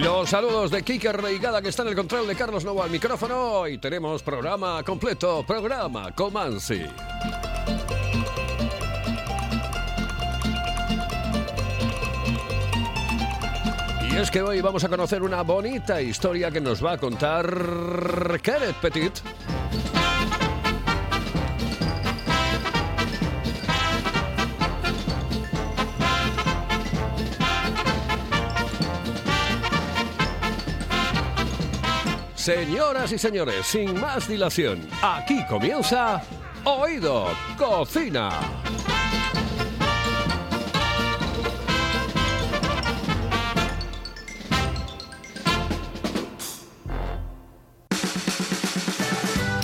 Los 0.00 0.30
saludos 0.30 0.70
de 0.70 0.82
Kike 0.82 1.12
Reigada 1.12 1.60
que 1.60 1.70
está 1.70 1.82
en 1.82 1.88
el 1.88 1.96
control 1.96 2.26
de 2.26 2.36
Carlos 2.36 2.64
Novo 2.64 2.82
al 2.82 2.90
micrófono 2.90 3.66
y 3.66 3.78
tenemos 3.78 4.22
programa 4.22 4.82
completo, 4.84 5.44
programa 5.46 6.12
Comansi. 6.12 6.82
Y 14.10 14.16
es 14.16 14.30
que 14.30 14.40
hoy 14.40 14.60
vamos 14.60 14.84
a 14.84 14.88
conocer 14.88 15.22
una 15.22 15.42
bonita 15.42 16.00
historia 16.00 16.50
que 16.50 16.60
nos 16.60 16.84
va 16.84 16.92
a 16.92 16.98
contar 16.98 18.40
Kenneth 18.42 18.76
Petit. 18.80 19.12
Señoras 32.48 33.12
y 33.12 33.18
señores, 33.18 33.66
sin 33.66 34.00
más 34.00 34.26
dilación, 34.26 34.80
aquí 35.02 35.44
comienza 35.50 36.22
Oído 36.64 37.26
Cocina. 37.58 38.30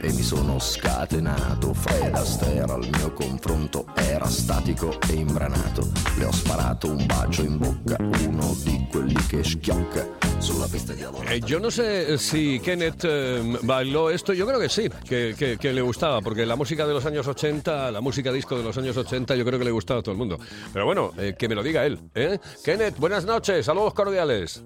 e 0.00 0.12
mi 0.12 0.22
sono 0.22 0.58
scatenato. 0.58 1.72
Fred 1.74 2.14
Astaire 2.14 2.72
al 2.72 2.86
mio 2.96 3.12
confronto 3.12 3.86
era 3.94 4.26
statico 4.28 4.96
e 5.08 5.14
imbranato. 5.14 5.88
Le 6.18 6.24
ho 6.24 6.32
sparato 6.32 6.88
un 6.90 7.04
bacio 7.06 7.42
in 7.42 7.58
bocca, 7.58 7.96
uno 8.00 8.54
di 8.62 8.86
quelli 8.90 9.14
che 9.26 9.42
schiocca 9.44 10.06
sulla 10.38 10.66
pista 10.70 10.92
di. 10.92 11.04
Eh, 11.28 11.40
yo 11.40 11.58
no 11.58 11.70
sé 11.70 12.18
si 12.18 12.60
Kenneth 12.62 13.04
eh, 13.04 13.58
bailó 13.62 14.10
esto, 14.10 14.32
yo 14.32 14.46
creo 14.46 14.58
que 14.60 14.68
sí, 14.68 14.88
que, 15.04 15.34
que- 15.36 15.56
que 15.58 15.72
le 15.72 15.80
gustaba, 15.80 16.20
porque 16.20 16.44
la 16.46 16.56
música 16.56 16.86
de 16.86 16.92
los 16.92 17.04
años 17.06 17.26
80, 17.26 17.90
la 17.90 18.00
música 18.00 18.30
disco 18.32 18.56
de 18.56 18.62
los 18.62 18.76
años 18.78 18.96
80, 18.96 19.34
yo 19.34 19.44
creo 19.44 19.58
que 19.58 19.64
le 19.64 19.70
gustaba 19.70 20.00
a 20.00 20.02
todo 20.02 20.12
el 20.12 20.18
mundo. 20.18 20.38
Pero 20.72 20.84
bueno, 20.84 21.12
eh, 21.18 21.34
que 21.38 21.48
me 21.48 21.54
lo 21.54 21.62
diga 21.62 21.84
él. 21.86 21.98
¿eh? 22.14 22.38
Kenneth, 22.64 22.96
buenas 22.98 23.24
noches, 23.24 23.64
saludos 23.66 23.94
cordiales. 23.94 24.62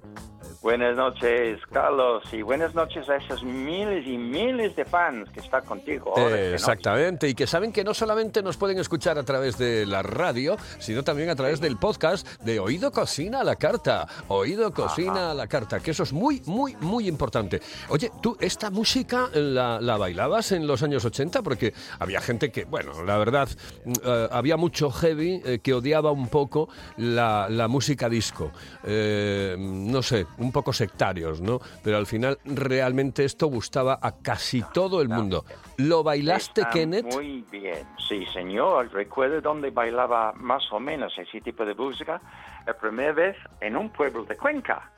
Buenas 0.63 0.95
noches, 0.95 1.59
Carlos, 1.73 2.23
y 2.33 2.43
buenas 2.43 2.75
noches 2.75 3.09
a 3.09 3.17
esos 3.17 3.43
miles 3.43 4.07
y 4.07 4.19
miles 4.19 4.77
de 4.77 4.85
fans 4.85 5.31
que 5.31 5.41
están 5.41 5.65
contigo. 5.65 6.13
ahora 6.15 6.37
Eh, 6.37 6.53
exactamente, 6.53 7.27
y 7.27 7.35
que 7.35 7.47
saben 7.47 7.73
que 7.73 7.83
no 7.83 7.95
solamente 7.95 8.43
nos 8.43 8.59
pueden 8.59 8.79
escuchar 8.79 9.17
a 9.17 9.23
través 9.23 9.57
de 9.57 9.87
la 9.87 10.03
radio, 10.03 10.59
sino 10.79 11.03
también 11.03 11.31
a 11.31 11.35
través 11.35 11.63
del 11.63 11.79
podcast 11.79 12.29
de 12.43 12.61
Oído 12.61 12.93
Cocina 12.93 13.41
a 13.41 13.45
la 13.45 13.57
Carta. 13.57 14.07
Oído 14.29 14.71
Cocina 14.71 15.31
a 15.31 15.35
la 15.35 15.47
Carta, 15.47 15.81
que 15.81 15.93
eso 15.93 16.03
es 16.03 16.13
muy, 16.13 16.43
muy, 16.45 16.77
muy 16.81 17.09
importante. 17.09 17.63
Oye, 17.89 18.11
¿tú 18.21 18.37
esta 18.39 18.71
música 18.71 19.31
la, 19.33 19.81
la 19.81 19.97
bailabas 19.97 20.53
en 20.53 20.67
los 20.67 20.83
años 20.83 21.03
80? 21.07 21.41
Porque 21.41 21.73
había 21.99 22.21
gente 22.21 22.53
que, 22.53 22.65
bueno, 22.67 23.03
la 23.03 23.17
verdad, 23.17 23.49
mm, 23.87 23.93
eh, 24.05 24.29
había 24.31 24.59
mucho 24.59 24.91
heavy 24.91 25.41
eh, 25.43 25.61
que 25.63 25.73
odiaba 25.73 26.13
un 26.13 26.29
poco 26.29 26.69
la, 26.99 27.49
la 27.49 27.67
música 27.67 28.11
disco. 28.11 28.53
Eh, 28.85 29.57
no 29.59 30.03
sé, 30.03 30.27
un 30.37 30.50
poco 30.53 30.73
sectarios, 30.73 31.41
¿no? 31.41 31.61
Pero 31.83 31.97
al 31.97 32.07
final 32.07 32.39
realmente 32.45 33.25
esto 33.25 33.47
gustaba 33.47 33.99
a 34.01 34.17
casi 34.23 34.63
todo 34.73 35.01
el 35.01 35.09
mundo. 35.09 35.45
¿Lo 35.77 36.03
bailaste, 36.03 36.63
Está 36.63 36.71
Kenneth? 36.71 37.13
Muy 37.15 37.45
bien, 37.51 37.87
sí, 38.09 38.27
señor. 38.33 38.93
Recuerdo 38.93 39.41
dónde 39.41 39.71
bailaba 39.71 40.33
más 40.35 40.63
o 40.73 40.81
menos 40.81 41.17
ese 41.19 41.41
tipo 41.41 41.65
de 41.65 41.75
música 41.75 42.21
la 42.67 42.75
primera 42.75 43.13
vez 43.13 43.37
en 43.61 43.77
un 43.77 43.91
pueblo 43.91 44.25
de 44.25 44.37
Cuenca. 44.37 44.91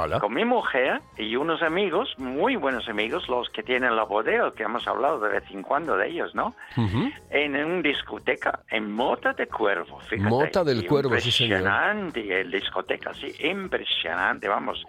Hola. 0.00 0.20
Con 0.20 0.32
mi 0.32 0.44
mujer 0.44 1.00
y 1.16 1.34
unos 1.34 1.60
amigos, 1.60 2.14
muy 2.18 2.54
buenos 2.54 2.88
amigos, 2.88 3.28
los 3.28 3.48
que 3.50 3.64
tienen 3.64 3.96
la 3.96 4.04
bodega, 4.04 4.52
que 4.52 4.62
hemos 4.62 4.86
hablado 4.86 5.18
de 5.18 5.28
vez 5.28 5.44
en 5.50 5.62
cuando 5.62 5.96
de 5.96 6.08
ellos, 6.08 6.36
¿no? 6.36 6.54
En 7.30 7.56
una 7.56 7.82
discoteca 7.82 8.60
en 8.70 8.92
Mota 8.92 9.32
de 9.32 9.48
Cuervo. 9.48 9.98
Fíjate. 10.00 10.30
Mota 10.30 10.62
del 10.62 10.86
Cuervo, 10.86 11.18
sí, 11.18 11.32
señor. 11.32 11.58
Impresionante 11.58 12.40
el 12.40 12.50
discoteca, 12.50 13.12
sí, 13.12 13.34
impresionante, 13.40 14.46
vamos. 14.46 14.84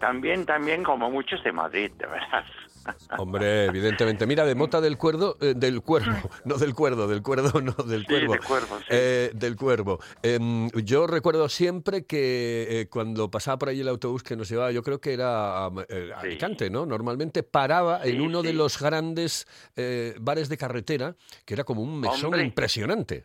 También, 0.00 0.44
también 0.44 0.82
como 0.82 1.10
muchos 1.10 1.44
de 1.44 1.52
Madrid, 1.52 1.92
de 1.92 2.06
verdad. 2.06 2.44
Hombre, 3.18 3.66
evidentemente. 3.66 4.26
Mira, 4.26 4.44
de 4.44 4.54
Mota 4.54 4.80
del 4.80 4.96
Cuerdo, 4.98 5.36
eh, 5.40 5.54
del 5.56 5.82
Cuervo, 5.82 6.16
no 6.44 6.56
del 6.56 6.74
Cuerdo, 6.74 7.06
del 7.08 7.22
Cuerdo, 7.22 7.60
no, 7.60 7.72
del 7.84 8.00
Sí, 8.02 8.06
Cuervo. 8.06 8.32
del 8.32 8.42
Cuervo, 8.44 8.78
sí. 8.78 8.84
Eh, 8.90 9.30
del 9.34 9.56
Cuervo. 9.56 10.00
Em, 10.22 10.68
yo 10.70 11.06
recuerdo 11.06 11.48
siempre 11.48 12.04
que 12.04 12.66
eh, 12.80 12.88
cuando 12.88 13.30
pasaba 13.30 13.58
por 13.58 13.68
ahí 13.68 13.80
el 13.80 13.88
autobús 13.88 14.22
que 14.22 14.36
nos 14.36 14.48
llevaba, 14.48 14.72
yo 14.72 14.82
creo 14.82 15.00
que 15.00 15.12
era 15.12 15.64
a 15.64 15.66
a 15.66 15.70
Sí. 15.88 15.94
Alicante, 16.16 16.70
¿no? 16.70 16.86
Normalmente 16.86 17.42
paraba 17.42 18.04
en 18.04 18.20
uno 18.20 18.42
de 18.42 18.52
los 18.52 18.78
grandes 18.80 19.46
bares 20.20 20.48
de 20.48 20.56
carretera, 20.56 21.16
que 21.44 21.54
era 21.54 21.64
como 21.64 21.82
un 21.82 22.00
mesón 22.00 22.26
Hombre. 22.26 22.42
impresionante. 22.44 23.24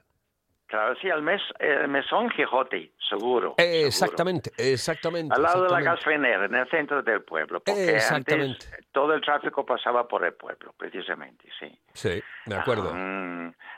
Claro, 0.67 0.95
sí, 0.99 1.07
el, 1.07 1.21
mes, 1.21 1.41
el 1.59 1.87
mesón 1.87 2.29
Quijote, 2.29 2.91
seguro. 3.07 3.53
Eh, 3.57 3.63
seguro. 3.63 3.87
exactamente, 3.87 4.51
exactamente. 4.57 5.33
Al 5.35 5.43
lado 5.43 5.63
de 5.65 5.69
la 5.69 5.81
gasolinera, 5.81 6.45
en 6.45 6.55
el 6.55 6.67
centro 6.69 7.03
del 7.03 7.21
pueblo, 7.21 7.59
porque 7.59 7.95
Exactamente. 7.95 8.65
antes 8.65 8.87
todo 8.91 9.13
el 9.13 9.21
tráfico 9.21 9.63
pasaba 9.65 10.07
por 10.07 10.25
el 10.25 10.33
pueblo, 10.33 10.73
precisamente, 10.77 11.47
sí. 11.59 11.71
Sí, 11.93 12.21
me 12.47 12.55
acuerdo. 12.55 12.91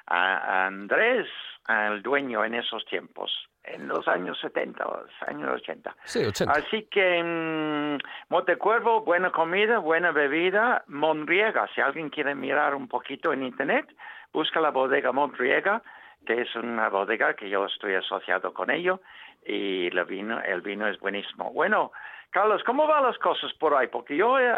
A- 0.08 0.66
Andrés, 0.68 1.28
el 1.68 2.02
dueño 2.02 2.46
en 2.46 2.56
esos 2.56 2.86
tiempos, 2.86 3.32
en 3.64 3.88
los 3.90 4.08
años 4.08 4.40
70, 4.40 4.84
los 4.86 5.10
años 5.28 5.50
80. 5.62 5.94
Sí, 6.06 6.24
80. 6.24 6.54
Así 6.54 6.84
que 6.90 7.22
mm, 7.22 7.98
Montecuervo, 8.30 9.02
buena 9.02 9.32
comida, 9.32 9.80
buena 9.80 10.12
bebida, 10.12 10.86
Monriega, 10.88 11.68
si 11.76 11.82
alguien 11.82 12.10
quiere 12.10 12.34
mirar 12.34 12.76
un 12.76 12.88
poquito 12.88 13.34
en 13.34 13.44
internet, 13.44 13.86
busca 14.32 14.62
la 14.62 14.70
bodega 14.72 15.12
Monriega 15.12 15.82
que 16.26 16.42
es 16.42 16.56
una 16.56 16.90
bodega 16.90 17.36
que 17.36 17.50
yo 17.50 17.66
estoy 17.66 17.96
asociado 17.96 18.54
con 18.54 18.70
ello 18.72 19.02
y 19.46 19.88
el 19.88 20.04
vino, 20.06 20.42
el 20.42 20.62
vino 20.62 20.88
es 20.88 21.00
buenísimo. 21.00 21.52
Bueno, 21.52 21.92
Carlos, 22.32 22.62
¿cómo 22.66 22.86
van 22.88 23.04
las 23.04 23.18
cosas 23.20 23.54
por 23.54 23.74
ahí? 23.74 23.88
Porque 23.88 24.16
yo 24.18 24.38
eh, 24.40 24.54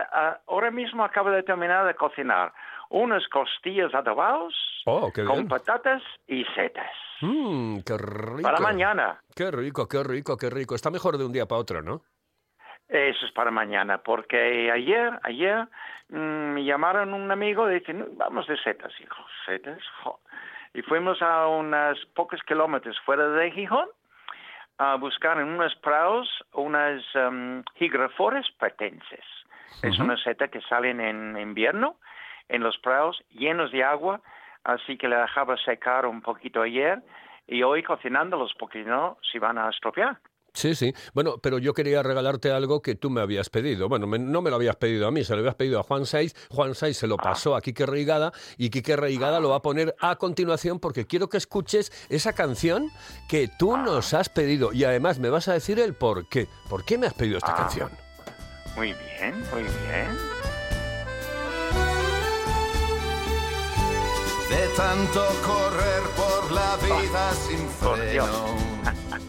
ahora 0.47 0.71
mismo 0.71 1.03
acabo 1.03 1.29
de 1.29 1.43
terminar 1.43 1.85
de 1.85 1.93
cocinar 1.93 2.51
unas 2.89 3.27
costillas 3.27 3.93
adobados 3.93 4.55
Oh, 4.85 5.11
con 5.13 5.35
bien. 5.35 5.47
patatas 5.47 6.01
y 6.27 6.43
setas. 6.55 6.89
Mmm, 7.21 7.79
qué 7.85 7.95
rico. 7.97 8.41
Para 8.41 8.59
mañana. 8.59 9.21
Qué 9.35 9.51
rico, 9.51 9.87
qué 9.87 10.01
rico, 10.03 10.35
qué 10.37 10.49
rico. 10.49 10.73
Está 10.73 10.89
mejor 10.89 11.17
de 11.19 11.25
un 11.25 11.31
día 11.33 11.45
para 11.45 11.61
otro, 11.61 11.81
¿no? 11.83 12.01
Eso 12.87 13.25
es 13.27 13.31
para 13.33 13.51
mañana, 13.51 13.99
porque 13.99 14.71
ayer, 14.71 15.19
ayer 15.21 15.67
mm, 16.09 16.53
me 16.53 16.63
llamaron 16.63 17.13
un 17.13 17.29
amigo 17.29 17.69
y 17.69 17.75
dicen, 17.75 17.99
"No, 17.99 18.05
vamos 18.13 18.47
de 18.47 18.57
setas, 18.57 18.91
hijo, 18.99 19.23
setas. 19.45 19.79
jo". 20.03 20.19
Y 20.73 20.81
fuimos 20.83 21.21
a 21.21 21.47
unos 21.47 22.03
pocos 22.15 22.41
kilómetros 22.43 22.99
fuera 23.01 23.27
de 23.27 23.51
Gijón 23.51 23.87
a 24.77 24.95
buscar 24.95 25.39
en 25.39 25.47
unos 25.47 25.75
prados 25.77 26.29
unas 26.53 27.03
um, 27.15 27.63
higrafores 27.75 28.49
patenses. 28.57 29.25
Es 29.83 29.99
una 29.99 30.17
seta 30.17 30.47
que 30.47 30.61
salen 30.61 30.99
en 30.99 31.37
invierno 31.37 31.97
en 32.47 32.63
los 32.63 32.77
prados 32.79 33.23
llenos 33.29 33.71
de 33.71 33.83
agua, 33.83 34.21
así 34.63 34.97
que 34.97 35.07
la 35.07 35.21
dejaba 35.21 35.57
secar 35.57 36.05
un 36.05 36.21
poquito 36.21 36.61
ayer 36.61 37.01
y 37.47 37.63
hoy 37.63 37.83
cocinándolos 37.83 38.53
porque 38.57 38.83
no 38.83 39.17
se 39.21 39.39
van 39.39 39.57
a 39.57 39.69
estropear. 39.69 40.17
Sí, 40.53 40.75
sí. 40.75 40.93
Bueno, 41.13 41.37
pero 41.37 41.57
yo 41.59 41.73
quería 41.73 42.01
regalarte 42.03 42.51
algo 42.51 42.81
que 42.81 42.95
tú 42.95 43.09
me 43.09 43.21
habías 43.21 43.49
pedido. 43.49 43.87
Bueno, 43.87 44.07
me- 44.07 44.19
no 44.19 44.41
me 44.41 44.49
lo 44.49 44.55
habías 44.57 44.75
pedido 44.75 45.07
a 45.07 45.11
mí, 45.11 45.23
se 45.23 45.33
lo 45.33 45.39
habías 45.39 45.55
pedido 45.55 45.79
a 45.79 45.83
Juan 45.83 46.05
Saiz. 46.05 46.33
Juan 46.49 46.75
Saiz 46.75 46.97
se 46.97 47.07
lo 47.07 47.17
pasó 47.17 47.55
a 47.55 47.61
Quique 47.61 47.85
Reigada 47.85 48.31
y 48.57 48.69
Quique 48.69 48.95
Reigada 48.95 49.39
lo 49.39 49.49
va 49.49 49.57
a 49.57 49.61
poner 49.61 49.95
a 49.99 50.15
continuación 50.17 50.79
porque 50.79 51.05
quiero 51.05 51.29
que 51.29 51.37
escuches 51.37 51.91
esa 52.09 52.33
canción 52.33 52.91
que 53.27 53.49
tú 53.59 53.77
nos 53.77 54.13
has 54.13 54.29
pedido 54.29 54.73
y 54.73 54.83
además 54.83 55.19
me 55.19 55.29
vas 55.29 55.47
a 55.47 55.53
decir 55.53 55.79
el 55.79 55.93
por 55.93 56.27
qué. 56.27 56.47
¿Por 56.69 56.83
qué 56.83 56.97
me 56.97 57.07
has 57.07 57.13
pedido 57.13 57.37
esta 57.37 57.51
Ah. 57.53 57.55
canción? 57.55 57.89
Muy 58.75 58.93
bien, 58.93 59.35
muy 59.51 59.63
bien. 59.63 60.17
De 64.49 64.67
tanto 64.75 65.23
correr 65.45 66.01
por 66.17 66.51
la 66.51 66.75
vida 66.77 67.33
sin 67.33 67.65
por 67.79 67.99
Dios. 68.09 68.29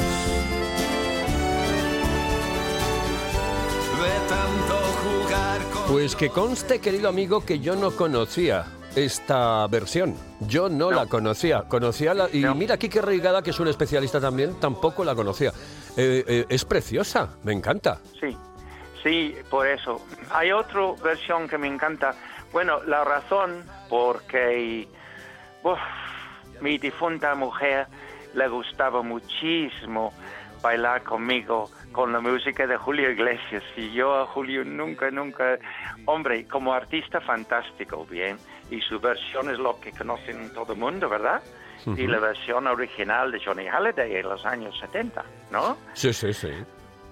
De 4.01 4.19
tanto 4.27 4.75
jugar 5.03 5.61
con 5.73 5.87
Pues 5.93 6.15
que 6.15 6.29
conste, 6.29 6.79
querido 6.79 7.09
amigo, 7.09 7.45
que 7.45 7.59
yo 7.59 7.75
no 7.75 7.91
conocía 7.91 8.65
esta 8.95 9.67
versión. 9.67 10.15
Yo 10.41 10.69
no, 10.69 10.91
la 10.91 11.05
conocía. 11.05 11.63
Conocía 11.63 12.13
la, 12.13 12.27
y 12.31 12.41
No. 12.41 12.55
mira, 12.55 12.77
Quique 12.77 13.01
Reigada, 13.01 13.41
que 13.41 13.51
es 13.51 13.59
un 13.59 13.67
especialista 13.67 14.19
también, 14.19 14.59
tampoco 14.59 15.03
la 15.03 15.15
conocía. 15.15 15.51
Eh, 15.95 16.23
eh, 16.27 16.45
es 16.49 16.65
preciosa, 16.65 17.29
me 17.43 17.53
encanta. 17.53 17.99
Sí, 18.19 18.35
sí, 19.03 19.35
por 19.49 19.67
eso. 19.67 20.01
Hay 20.31 20.51
otra 20.51 20.93
versión 21.03 21.47
que 21.47 21.57
me 21.57 21.67
encanta. 21.67 22.15
Bueno, 22.51 22.83
la 22.83 23.03
razón 23.03 23.63
porque 23.89 24.87
uf, 25.63 25.79
mi 26.61 26.77
difunta 26.77 27.33
mujer 27.35 27.87
le 28.33 28.47
gustaba 28.47 29.01
muchísimo 29.01 30.13
bailar 30.61 31.03
conmigo 31.03 31.69
con 31.91 32.11
la 32.13 32.19
música 32.19 32.67
de 32.67 32.77
Julio 32.77 33.11
Iglesias 33.11 33.63
y 33.75 33.91
yo 33.91 34.19
a 34.19 34.25
Julio 34.27 34.63
nunca, 34.63 35.11
nunca, 35.11 35.57
hombre, 36.05 36.47
como 36.47 36.73
artista 36.73 37.19
fantástico, 37.21 38.05
bien, 38.05 38.37
y 38.69 38.79
su 38.81 38.99
versión 38.99 39.49
es 39.49 39.59
lo 39.59 39.79
que 39.79 39.91
conocen 39.91 40.53
todo 40.53 40.73
el 40.73 40.79
mundo, 40.79 41.09
¿verdad? 41.09 41.41
Y 41.97 42.05
la 42.05 42.19
versión 42.19 42.67
original 42.67 43.31
de 43.31 43.43
Johnny 43.43 43.67
Halliday 43.67 44.17
en 44.17 44.29
los 44.29 44.45
años 44.45 44.77
70, 44.79 45.25
¿no? 45.51 45.77
Sí, 45.93 46.13
sí, 46.13 46.31
sí. 46.31 46.51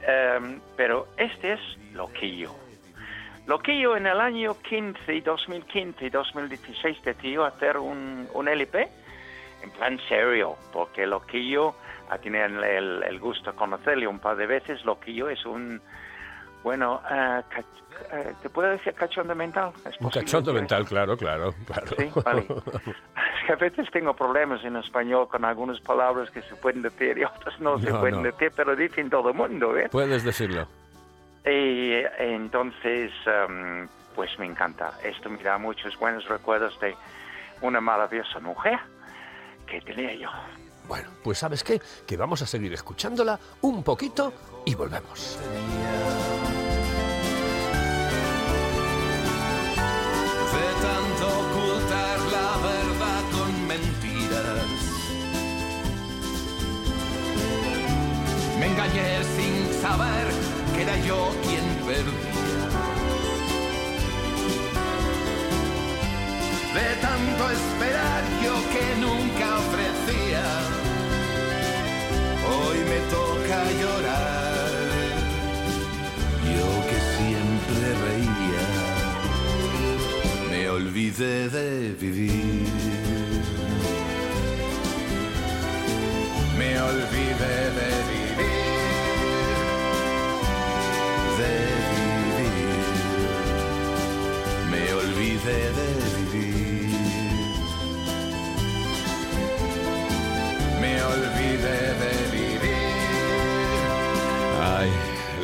Em, 0.01 0.59
pero 0.77 1.07
este 1.17 1.53
es 1.53 1.59
Loquillo. 1.93 2.53
Loquillo 3.47 3.97
en 3.97 4.05
el 4.05 4.19
año 4.19 4.55
15, 4.61 5.21
2015 5.21 6.05
y 6.05 6.09
2016 6.11 7.01
decidió 7.03 7.45
hacer 7.45 7.77
un, 7.77 8.27
un 8.33 8.47
LP 8.47 8.87
en 9.63 9.71
plan 9.71 9.99
serio, 10.07 10.55
porque 10.71 11.05
Loquillo, 11.05 11.75
a 12.09 12.17
tener 12.17 12.51
el, 12.51 13.03
el 13.03 13.19
gusto 13.19 13.51
de 13.51 13.57
conocerle 13.57 14.07
un 14.07 14.19
par 14.19 14.35
de 14.37 14.47
veces, 14.47 14.83
Loquillo 14.85 15.29
es 15.29 15.45
un, 15.45 15.81
bueno, 16.63 17.01
eh, 17.09 17.41
cach- 17.49 17.65
eh, 18.13 18.33
¿te 18.41 18.49
puedo 18.49 18.69
decir 18.69 18.93
cachondo 18.93 19.35
mental? 19.35 19.71
¿Es 19.85 19.99
Un 19.99 20.09
cachondo 20.09 20.51
que- 20.53 20.59
mental, 20.59 20.85
claro, 20.85 21.17
claro, 21.17 21.53
claro. 21.65 21.87
Sí, 21.97 22.09
vale. 22.23 22.41
Es 22.41 23.45
que 23.47 23.53
a 23.53 23.55
veces 23.55 23.89
tengo 23.91 24.13
problemas 24.15 24.63
en 24.63 24.75
español 24.77 25.27
con 25.27 25.43
algunas 25.45 25.79
palabras 25.81 26.29
que 26.31 26.41
se 26.43 26.55
pueden 26.55 26.81
decir 26.81 27.17
y 27.17 27.23
otras 27.23 27.59
no, 27.59 27.79
se 27.79 27.91
pueden 27.93 28.15
no. 28.17 28.23
decir, 28.23 28.51
pero 28.55 28.75
dicen 28.75 29.09
todo 29.09 29.29
el 29.29 29.35
mundo, 29.35 29.75
¿eh? 29.77 29.89
Puedes 29.91 30.23
decirlo. 30.23 30.67
Y 31.45 31.93
entonces, 32.19 33.11
em, 33.25 33.87
pues 34.15 34.37
me 34.39 34.45
encanta. 34.45 34.91
Esto 35.03 35.29
me 35.29 35.41
da 35.41 35.57
muchos 35.57 35.97
buenos 35.97 36.27
recuerdos 36.27 36.79
de 36.79 36.95
una 37.61 37.79
maravillosa 37.81 38.39
mujer 38.39 38.77
que 39.65 39.81
tenía 39.81 40.13
yo. 40.15 40.29
Bueno, 40.89 41.09
pues 41.23 41.37
¿sabes 41.37 41.63
qué? 41.63 41.79
Que 42.07 42.17
vamos 42.17 42.41
a 42.41 42.47
seguir 42.47 42.73
escuchándola 42.73 43.39
un 43.61 43.83
poquito 43.83 44.33
y 44.65 44.73
volvemos. 44.73 45.37
De 50.55 50.69
tanto 50.81 51.27
ocultar 51.41 52.19
la 52.31 52.57
verdad 52.67 53.21
con 53.31 53.67
mentiras. 53.67 54.65
Me 58.59 58.65
engañé 58.65 59.23
sin 59.35 59.81
saber 59.81 60.27
que 60.73 60.81
era 60.81 60.97
yo 61.05 61.29
quien 61.43 61.65
perdía. 61.85 62.39
De 66.73 66.95
tanto 67.01 67.43
esperar 67.51 68.23
yo 68.43 68.55
que 68.73 68.85
nunca 68.99 69.38
me 72.89 72.99
toca 73.15 73.59
llorar. 73.81 74.71
Yo 76.55 76.69
que 76.89 76.99
siempre 77.15 77.85
reía 78.05 78.65
me 80.49 80.61
olvidé 80.69 81.49
de 81.49 81.69
vivir. 81.99 82.68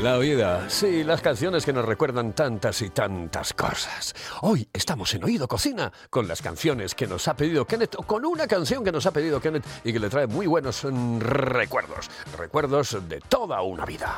La 0.06 0.20
vida. 0.20 0.70
Sí, 0.70 1.04
las 1.04 1.20
canciones 1.20 1.66
que 1.66 1.74
nos 1.74 1.84
recuerdan 1.84 2.34
tantas 2.34 2.80
y 2.84 2.92
tantas 2.92 3.54
cosas. 3.54 4.14
Hoy 4.42 4.68
estamos 4.72 5.12
en 5.16 5.24
Oído 5.24 5.48
Cocina 5.48 5.92
con 6.12 6.28
las 6.28 6.44
canciones 6.44 6.94
que 6.94 7.08
nos 7.08 7.28
ha 7.28 7.36
pedido 7.36 7.66
Kenneth, 7.66 7.96
o 7.96 8.04
con 8.04 8.24
una 8.24 8.46
canción 8.48 8.84
que 8.84 8.92
nos 8.92 9.08
ha 9.08 9.12
pedido 9.12 9.42
Kenneth 9.42 9.66
y 9.84 9.92
que 9.92 10.00
le 10.00 10.08
trae 10.10 10.28
muy 10.28 10.46
buenos 10.46 10.84
mm, 10.84 11.22
recuerdos. 11.22 12.12
Recuerdos 12.38 12.96
de 13.10 13.20
toda 13.20 13.64
una 13.64 13.84
vida. 13.84 14.16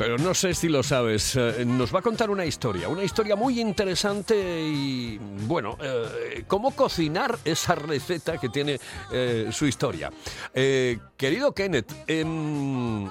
Pero 0.00 0.16
no 0.16 0.32
sé 0.32 0.54
si 0.54 0.70
lo 0.70 0.82
sabes, 0.82 1.36
eh, 1.36 1.62
nos 1.66 1.94
va 1.94 1.98
a 1.98 2.02
contar 2.02 2.30
una 2.30 2.46
historia, 2.46 2.88
una 2.88 3.02
historia 3.02 3.36
muy 3.36 3.60
interesante 3.60 4.34
y, 4.34 5.18
bueno, 5.46 5.76
eh, 5.78 6.44
cómo 6.48 6.74
cocinar 6.74 7.34
esa 7.44 7.74
receta 7.74 8.38
que 8.38 8.48
tiene 8.48 8.78
eh, 9.12 9.48
su 9.52 9.66
historia. 9.66 10.08
Eh, 10.54 10.96
querido 11.18 11.52
Kenneth, 11.52 11.92
em, 12.06 13.10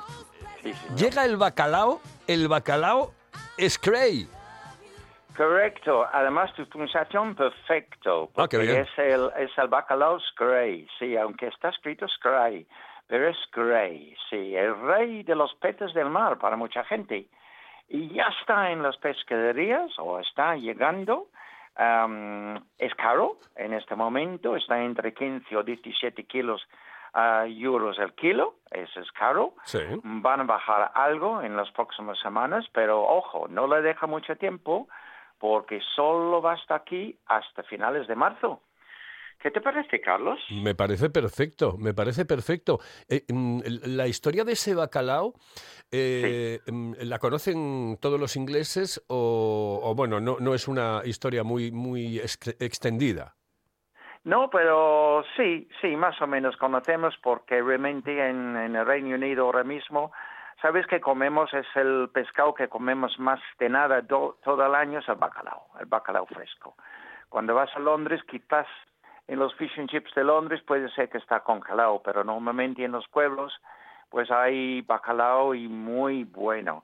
Sí. 0.64 0.74
Llega 0.98 1.26
el 1.26 1.38
bacalao, 1.38 2.02
el 2.26 2.48
bacalao 2.48 3.14
Scray. 3.60 4.28
Correcto. 5.38 6.06
Además, 6.12 6.54
tu 6.56 6.68
pronunciación 6.68 7.36
perfecto. 7.36 8.30
Ah, 8.32 8.34
Porque 8.36 8.58
bien. 8.58 8.82
es 8.82 8.90
el, 8.98 9.30
es 9.38 9.52
el 9.58 9.68
bacalao 9.68 10.20
Scray. 10.20 10.88
Sí, 10.98 11.16
aunque 11.16 11.48
está 11.48 11.70
escrito 11.70 12.08
Scray. 12.10 12.66
Pero 13.10 13.28
es 13.28 13.38
Scray. 13.48 14.16
Sí, 14.30 14.56
el 14.56 14.80
rey 14.82 15.24
de 15.24 15.34
los 15.34 15.54
peces 15.56 15.94
del 15.96 16.10
mar 16.12 16.38
para 16.38 16.56
mucha 16.56 16.84
gente. 16.84 17.28
Y 17.88 18.14
ya 18.14 18.28
está 18.40 18.70
en 18.70 18.84
las 18.84 18.98
pescaderías 18.98 19.98
o 19.98 20.20
está 20.20 20.56
llegando. 20.56 21.28
Es 22.78 22.94
caro 22.96 23.38
en 23.56 23.74
este 23.74 23.96
momento. 23.96 24.56
Está 24.56 24.84
entre 24.84 25.16
15 25.16 25.58
o 25.58 25.64
17 25.64 26.24
kilos 26.26 26.62
ah, 27.16 27.46
euros 27.48 27.98
el 27.98 28.14
kilo. 28.14 28.58
Eso 28.70 29.00
es 29.00 29.12
caro 29.14 29.56
Sí. 29.64 29.80
van 30.04 30.42
a 30.42 30.44
bajar 30.44 30.92
algo 30.94 31.42
en 31.42 31.58
las 31.58 31.72
próximas 31.72 32.20
semanas, 32.20 32.68
pero 32.74 33.02
ojo, 33.02 33.48
no 33.48 33.66
le 33.66 33.82
deja 33.82 34.06
mucho 34.06 34.36
tiempo 34.36 34.88
porque 35.40 35.82
solo 35.96 36.44
va 36.44 36.54
hasta 36.54 36.76
aquí 36.76 37.18
hasta 37.26 37.64
finales 37.64 38.08
de 38.08 38.16
marzo. 38.16 38.62
¿Qué 39.40 39.52
te 39.52 39.62
parece, 39.62 40.02
Carlos? 40.02 40.38
Me 40.64 40.76
parece 40.76 41.10
perfecto, 41.10 41.78
me 41.78 41.94
parece 41.94 42.26
perfecto. 42.26 42.80
Eh, 43.08 43.24
mm, 43.32 43.62
la 43.86 44.08
historia 44.08 44.44
de 44.44 44.52
ese 44.54 44.76
bacalao, 44.76 45.34
eh, 45.92 46.60
mm, 46.70 46.94
¿la 47.04 47.20
conocen 47.20 47.98
todos 48.02 48.20
los 48.20 48.36
ingleses 48.36 49.02
o, 49.08 49.80
o, 49.82 49.96
bueno, 49.96 50.20
no, 50.20 50.38
no 50.40 50.54
es 50.54 50.68
una 50.68 51.02
historia 51.06 51.44
muy, 51.44 51.72
muy 51.72 52.20
ex- 52.20 52.56
extendida? 52.60 53.36
No, 54.26 54.50
pero 54.50 55.24
sí, 55.38 55.70
sí, 55.82 55.96
más 55.96 56.22
o 56.22 56.28
menos 56.28 56.58
conocemos 56.58 57.16
porque 57.24 57.62
realmente 57.62 58.12
en, 58.30 58.58
en 58.58 58.76
el 58.76 58.86
Reino 58.86 59.16
Unido 59.16 59.46
ahora 59.46 59.64
mismo, 59.64 60.12
sabes 60.62 60.86
que 60.88 61.00
comemos 61.00 61.54
es 61.54 61.66
el 61.76 62.10
pescado 62.14 62.54
que 62.54 62.68
comemos 62.68 63.18
más 63.20 63.40
de 63.58 63.70
nada 63.70 64.02
do- 64.02 64.38
todo 64.44 64.66
el 64.66 64.76
año 64.76 65.00
es 65.00 65.08
el 65.08 65.16
bacalao, 65.16 65.68
el 65.80 65.86
bacalao 65.86 66.26
fresco. 66.26 66.76
Cuando 67.30 67.56
vas 67.56 67.70
a 67.76 67.80
Londres, 67.80 68.22
quizás 68.30 68.68
en 69.30 69.40
los 69.40 69.54
fish 69.56 69.78
and 69.80 69.90
chips 69.90 70.14
de 70.16 70.24
Londres 70.24 70.62
puede 70.64 70.90
ser 70.92 71.10
que 71.10 71.18
está 71.20 71.40
congelado, 71.42 72.02
pero 72.04 72.24
normalmente 72.24 72.84
en 72.84 72.92
los 72.92 73.08
pueblos 73.08 73.54
pues 74.10 74.30
hay 74.32 74.82
bacalao 74.82 75.54
y 75.54 75.68
muy 75.68 76.24
bueno. 76.24 76.84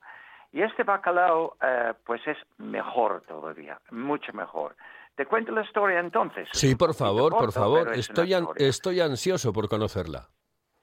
Y 0.52 0.62
este 0.62 0.84
bacalao 0.84 1.56
eh, 1.60 1.92
pues 2.04 2.26
es 2.26 2.38
mejor 2.58 3.22
todavía, 3.26 3.78
mucho 3.90 4.32
mejor. 4.32 4.76
¿Te 5.16 5.26
cuento 5.26 5.50
la 5.52 5.62
historia 5.62 5.98
entonces? 5.98 6.48
Es 6.52 6.58
Sí, 6.58 6.76
por 6.76 6.94
favor, 6.94 7.32
por 7.36 7.50
favor. 7.52 7.92
Estoy, 7.94 8.32
an- 8.34 8.46
estoy 8.56 9.00
ansioso 9.00 9.52
por 9.52 9.68
conocerla. 9.68 10.28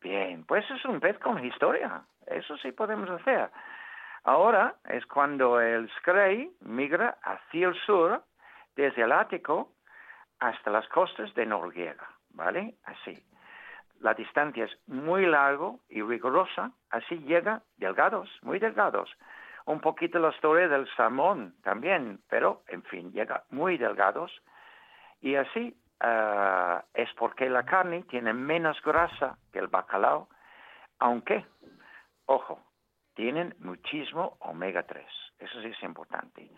Bien, 0.01 0.43
pues 0.45 0.69
es 0.69 0.83
un 0.85 0.99
pez 0.99 1.17
con 1.19 1.43
historia. 1.45 2.01
Eso 2.27 2.57
sí 2.57 2.71
podemos 2.71 3.09
hacer. 3.09 3.49
Ahora 4.25 4.75
es 4.89 5.05
cuando 5.05 5.59
el 5.61 5.89
Scray 5.99 6.51
migra 6.61 7.17
hacia 7.23 7.67
el 7.67 7.75
sur, 7.85 8.21
desde 8.75 9.03
el 9.03 9.11
Ático 9.11 9.69
hasta 10.39 10.71
las 10.71 10.87
costas 10.89 11.33
de 11.33 11.45
Noruega, 11.45 12.07
¿vale? 12.29 12.75
Así. 12.83 13.23
La 13.99 14.13
distancia 14.13 14.65
es 14.65 14.77
muy 14.87 15.25
largo 15.25 15.79
y 15.87 16.01
rigurosa, 16.01 16.71
así 16.89 17.17
llega 17.19 17.61
delgados, 17.77 18.29
muy 18.41 18.59
delgados. 18.59 19.09
Un 19.65 19.79
poquito 19.79 20.19
la 20.19 20.29
historia 20.29 20.67
del 20.67 20.89
salmón 20.95 21.55
también, 21.63 22.19
pero 22.29 22.63
en 22.67 22.83
fin, 22.83 23.13
llega 23.13 23.43
muy 23.49 23.77
delgados. 23.77 24.31
Y 25.21 25.35
así 25.35 25.73
ah, 26.01 26.83
es 26.93 27.09
porque 27.13 27.49
la 27.49 27.63
carne 27.63 28.03
tiene 28.03 28.33
menos 28.33 28.81
grasa 28.81 29.37
que 29.53 29.59
el 29.59 29.67
bacalao, 29.67 30.27
aunque, 30.99 31.45
ojo, 32.25 32.59
tienen 33.13 33.55
muchísimo 33.59 34.35
omega 34.41 34.83
3. 34.83 35.05
Eso 35.39 35.61
sí 35.61 35.67
es 35.67 35.83
importante. 35.83 36.49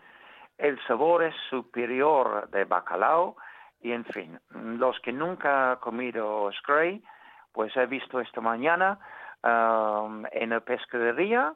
El 0.58 0.82
sabor 0.86 1.22
es 1.22 1.34
superior 1.50 2.48
de 2.50 2.64
bacalao 2.64 3.36
y, 3.86 3.92
en 3.92 4.04
fin, 4.04 4.40
los 4.50 4.98
que 5.00 5.12
nunca 5.12 5.70
han 5.72 5.76
comido 5.76 6.50
scray, 6.58 7.00
pues 7.52 7.76
he 7.76 7.86
visto 7.86 8.18
esta 8.20 8.40
mañana 8.40 8.98
um, 9.44 10.24
en 10.32 10.50
la 10.50 10.60
pescadería 10.60 11.54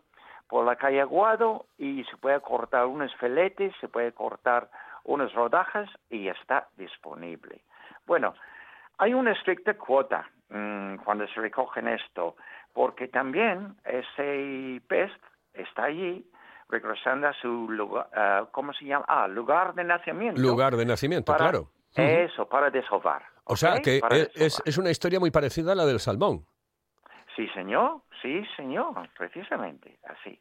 por 0.49 0.65
la 0.65 0.77
calle 0.77 1.01
Aguado 1.01 1.67
y 1.77 2.05
se 2.05 2.17
puede 2.19 2.41
cortar 2.41 2.87
unos 2.87 3.13
filetes, 3.17 3.75
se 3.81 3.89
puede 3.89 4.13
cortar 4.13 4.71
unas 5.05 5.33
rodajas 5.35 5.91
y 6.09 6.29
está 6.29 6.69
disponible. 6.77 7.63
Bueno, 8.07 8.35
hay 8.99 9.13
una 9.13 9.33
estricta 9.33 9.75
cuota 9.75 10.29
mm, 10.51 10.99
cuando 11.05 11.27
se 11.27 11.41
recogen 11.41 11.89
esto, 11.89 12.37
porque 12.73 13.09
también 13.09 13.75
ese 13.85 14.81
pez 14.87 15.11
está 15.53 15.85
allí 15.85 16.25
regresando 16.69 17.27
a 17.27 17.33
su 17.35 17.69
lugar, 17.69 18.07
ah, 18.15 18.47
¿cómo 18.53 18.73
se 18.73 18.85
llama? 18.85 19.05
Ah, 19.09 19.27
lugar 19.27 19.75
de 19.75 19.83
nacimiento. 19.83 20.41
Lugar 20.41 20.77
de 20.77 20.87
nacimiento, 20.87 21.33
para- 21.33 21.51
claro. 21.51 21.80
Eso, 21.97 22.49
para 22.49 22.71
desovar. 22.71 23.23
O 23.45 23.57
sea, 23.57 23.81
que 23.81 24.01
es, 24.35 24.63
es 24.65 24.79
una 24.79 24.91
historia 24.91 25.19
muy 25.19 25.31
parecida 25.31 25.73
a 25.73 25.75
la 25.75 25.85
del 25.87 25.99
salmón. 25.99 26.45
Sí, 27.35 27.49
señor, 27.49 28.03
sí, 28.23 28.45
señor, 28.57 29.09
precisamente 29.17 29.99
así. 30.05 30.41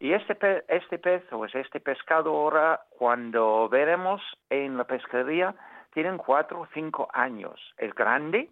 Y 0.00 0.12
este, 0.12 0.34
pe- 0.34 0.64
este 0.68 0.98
pez, 0.98 1.22
o 1.32 1.44
es 1.44 1.54
este 1.54 1.80
pescado 1.80 2.30
ahora, 2.30 2.80
cuando 2.90 3.68
veremos 3.68 4.20
en 4.50 4.76
la 4.76 4.84
pescadería, 4.84 5.54
tienen 5.92 6.18
cuatro 6.18 6.60
o 6.62 6.66
cinco 6.74 7.08
años. 7.12 7.58
Es 7.78 7.94
grande, 7.94 8.50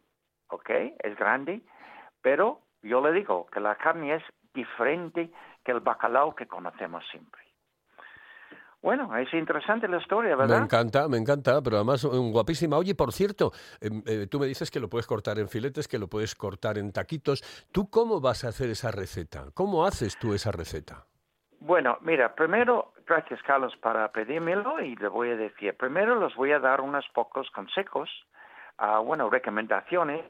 ¿ok? 0.49 0.71
Es 1.01 1.17
grande, 1.17 1.61
pero 2.23 2.61
yo 2.83 3.01
le 3.01 3.13
digo 3.13 3.47
que 3.47 3.61
la 3.61 3.75
carne 3.75 4.15
es 4.15 4.23
diferente 4.55 5.31
que 5.65 5.73
el 5.73 5.81
bacalao 5.81 6.35
que 6.35 6.47
conocemos 6.47 7.05
siempre. 7.11 7.43
Bueno, 8.83 9.17
es 9.17 9.33
interesante 9.33 9.87
la 9.87 9.99
historia, 9.99 10.31
Me 10.37 10.43
¿verdad? 10.43 10.65
encanta, 10.65 11.09
me 11.09 11.17
encanta, 11.17 11.63
pero 11.63 11.77
además 11.77 12.03
um, 12.03 12.33
guapísima. 12.33 12.77
Oye, 12.77 12.97
por 12.97 13.13
cierto, 13.13 13.53
em, 13.81 14.03
eh, 14.07 14.27
tú 14.29 14.41
me 14.41 14.47
dices 14.47 14.73
que 14.73 14.81
lo 14.81 14.89
puedes 14.89 15.07
cortar 15.07 15.39
en 15.39 15.49
filetes, 15.49 15.87
que 15.87 15.99
lo 16.01 16.09
puedes 16.09 16.35
cortar 16.35 16.79
en 16.79 16.93
taquitos. 16.93 17.43
¿Tú 17.71 17.89
cómo 17.89 18.21
vas 18.21 18.45
a 18.45 18.49
hacer 18.49 18.71
esa 18.71 18.91
receta? 18.91 19.47
¿Cómo 19.55 19.87
haces 19.87 20.19
tú 20.19 20.35
esa 20.35 20.51
receta? 20.51 21.07
Bueno, 21.61 21.99
mira, 22.01 22.35
primero, 22.35 22.93
gracias 23.07 23.41
Carlos 23.45 23.73
para 23.81 24.11
pedírmelo 24.11 24.81
y 24.81 24.97
le 24.97 25.07
voy 25.07 25.31
a 25.31 25.37
decir, 25.37 25.77
primero 25.77 26.19
les 26.19 26.35
voy 26.35 26.51
a 26.51 26.59
dar 26.59 26.81
unos 26.81 27.05
pocos 27.15 27.49
consejos, 27.51 28.11
ah, 28.79 28.99
bueno, 28.99 29.31
recomendaciones, 29.31 30.25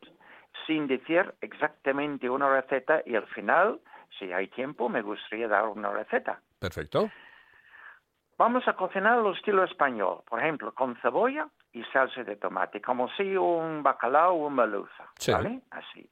sin 0.66 0.86
decir 0.86 1.32
exactamente 1.40 2.28
una 2.28 2.50
receta 2.54 3.02
y 3.06 3.16
al 3.16 3.26
final, 3.28 3.80
si 4.18 4.30
hay 4.30 4.48
tiempo, 4.48 4.90
me 4.90 5.00
gustaría 5.00 5.48
dar 5.48 5.68
una 5.68 5.90
receta. 5.90 6.38
Perfecto. 6.58 7.10
Vamos 8.38 8.66
a 8.66 8.72
cocinar 8.74 9.18
al 9.18 9.34
estilo 9.34 9.62
español, 9.64 10.22
por 10.28 10.40
ejemplo, 10.40 10.72
con 10.74 10.96
cebolla 10.96 11.48
y 11.72 11.84
salsa 11.84 12.24
de 12.24 12.36
tomate, 12.36 12.80
como 12.80 13.08
si 13.10 13.36
un 13.36 13.82
bacalao 13.82 14.34
o 14.34 14.46
un 14.46 14.54
merluza, 14.54 15.04
Sí. 15.18 15.32
¿vale? 15.32 15.60
Así. 15.70 16.08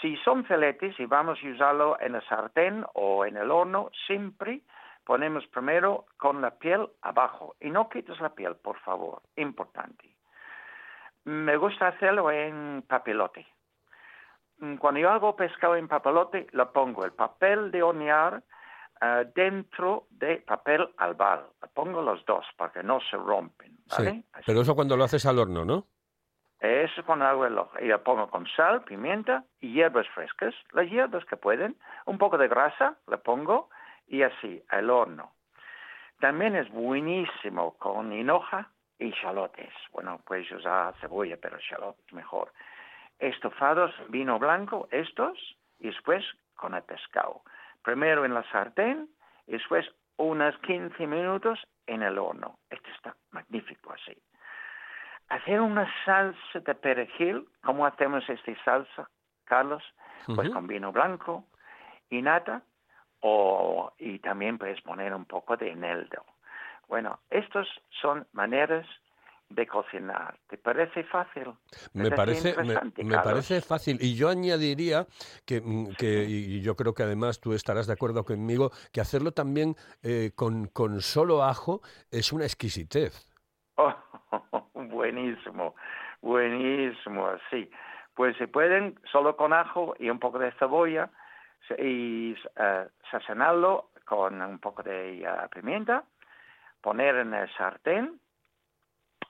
Si 0.00 0.16
son 0.18 0.44
filetes 0.44 0.98
y 0.98 1.06
vamos 1.06 1.38
a 1.42 1.48
usarlo 1.48 1.96
en 2.00 2.14
el 2.14 2.22
sartén 2.26 2.84
o 2.94 3.24
en 3.26 3.36
el 3.36 3.50
horno, 3.50 3.90
siempre 4.06 4.62
ponemos 5.04 5.46
primero 5.48 6.06
con 6.16 6.40
la 6.40 6.52
piel 6.52 6.88
abajo 7.02 7.54
y 7.60 7.70
no 7.70 7.88
quites 7.88 8.18
la 8.20 8.30
piel, 8.30 8.56
por 8.56 8.78
favor, 8.78 9.20
importante. 9.36 10.08
Me 11.24 11.56
gusta 11.56 11.88
hacerlo 11.88 12.30
en 12.30 12.82
papelote. 12.88 13.46
Cuando 14.78 15.00
yo 15.00 15.10
hago 15.10 15.34
pescado 15.36 15.76
en 15.76 15.88
papelote, 15.88 16.46
le 16.52 16.66
pongo 16.66 17.04
el 17.04 17.12
papel 17.12 17.70
de 17.72 17.82
hornear 17.82 18.42
ah, 19.02 19.24
dentro 19.34 20.06
de 20.10 20.38
papel 20.38 20.88
albal. 20.96 21.44
Pongo 21.74 22.00
los 22.00 22.24
dos 22.24 22.46
para 22.56 22.72
que 22.72 22.82
no 22.82 23.00
se 23.10 23.16
rompen, 23.16 23.76
¿vale? 23.90 24.10
Sí. 24.12 24.24
Pero 24.46 24.62
eso 24.62 24.74
cuando 24.74 24.96
lo 24.96 25.04
haces 25.04 25.26
al 25.26 25.38
horno, 25.38 25.64
¿no? 25.64 25.86
Eso 26.62 27.02
el 27.44 27.58
ojo. 27.58 27.76
Y 27.80 27.86
le 27.86 27.98
pongo 27.98 28.30
con 28.30 28.46
sal, 28.46 28.84
pimienta 28.84 29.44
y 29.60 29.72
hierbas 29.74 30.06
frescas, 30.10 30.54
las 30.70 30.88
hierbas 30.88 31.24
que 31.24 31.36
pueden, 31.36 31.76
un 32.06 32.18
poco 32.18 32.38
de 32.38 32.46
grasa 32.46 32.96
le 33.08 33.18
pongo 33.18 33.68
y 34.06 34.22
así, 34.22 34.62
al 34.68 34.88
horno. 34.88 35.32
También 36.20 36.54
es 36.54 36.70
buenísimo 36.70 37.76
con 37.78 38.12
hinoja 38.12 38.70
y 39.00 39.12
chalotes. 39.12 39.72
Bueno, 39.90 40.20
puedes 40.24 40.52
usar 40.52 40.94
cebolla, 41.00 41.36
pero 41.36 41.58
chalotes 41.58 42.12
mejor. 42.12 42.52
Estofados, 43.18 43.92
vino 44.08 44.38
blanco, 44.38 44.86
estos, 44.92 45.56
y 45.80 45.88
después 45.88 46.24
con 46.54 46.74
el 46.74 46.82
pescado. 46.84 47.42
Primero 47.82 48.24
en 48.24 48.34
la 48.34 48.42
sartén, 48.50 49.08
y 49.46 49.52
después 49.52 49.86
unos 50.16 50.56
15 50.58 51.06
minutos 51.06 51.58
en 51.86 52.02
el 52.02 52.18
horno. 52.18 52.58
Esto 52.70 52.88
está 52.90 53.16
magnífico 53.30 53.92
así 53.92 54.16
hacer 55.32 55.60
una 55.60 55.90
salsa 56.04 56.60
de 56.60 56.74
perejil, 56.74 57.48
¿cómo 57.62 57.86
hacemos 57.86 58.28
esta 58.28 58.52
salsa, 58.64 59.08
Carlos? 59.44 59.82
Pues 60.26 60.50
con 60.50 60.66
vino 60.66 60.92
blanco 60.92 61.46
y 62.10 62.20
nata, 62.20 62.62
o, 63.20 63.92
y 63.98 64.18
también 64.18 64.58
puedes 64.58 64.80
poner 64.82 65.14
un 65.14 65.24
poco 65.24 65.56
de 65.56 65.70
eneldo. 65.70 66.24
Bueno, 66.86 67.20
estas 67.30 67.66
son 67.88 68.26
maneras 68.32 68.86
de 69.54 69.66
cocinar. 69.66 70.38
¿Te 70.48 70.58
parece 70.58 71.04
fácil? 71.04 71.48
Me 71.92 72.04
¿Es 72.04 72.12
así 72.12 72.16
parece, 72.16 72.54
me, 73.04 73.18
parece 73.18 73.60
fácil. 73.60 73.98
Y 74.00 74.14
yo 74.14 74.28
añadiría 74.28 75.06
que, 75.46 75.60
mm, 75.60 75.94
que, 75.98 76.24
y 76.24 76.60
yo 76.62 76.76
creo 76.76 76.94
que 76.94 77.02
además 77.02 77.40
tú 77.40 77.52
estarás 77.52 77.86
de 77.86 77.92
acuerdo 77.92 78.24
conmigo, 78.24 78.70
que 78.92 79.00
hacerlo 79.00 79.32
también 79.32 79.74
eh, 80.02 80.30
con, 80.34 80.66
con 80.68 81.00
solo 81.00 81.42
ajo 81.42 81.80
es 82.10 82.32
una 82.32 82.44
exquisitez. 82.44 83.32
Oh, 83.76 83.94
buenísimo, 84.74 85.74
buenísimo, 86.20 87.28
sí. 87.50 87.70
Pues 88.14 88.36
se 88.36 88.48
pueden 88.48 88.98
solo 89.10 89.36
con 89.36 89.52
ajo 89.52 89.94
y 89.98 90.10
un 90.10 90.18
poco 90.18 90.38
de 90.38 90.52
cebolla 90.52 91.10
y 91.78 92.34
eh, 92.56 92.88
sazonarlo 93.10 93.90
con 94.04 94.40
un 94.42 94.58
poco 94.58 94.82
de 94.82 95.22
eh, 95.22 95.26
pimienta, 95.54 96.04
poner 96.80 97.16
en 97.16 97.34
el 97.34 97.48
sartén 97.54 98.20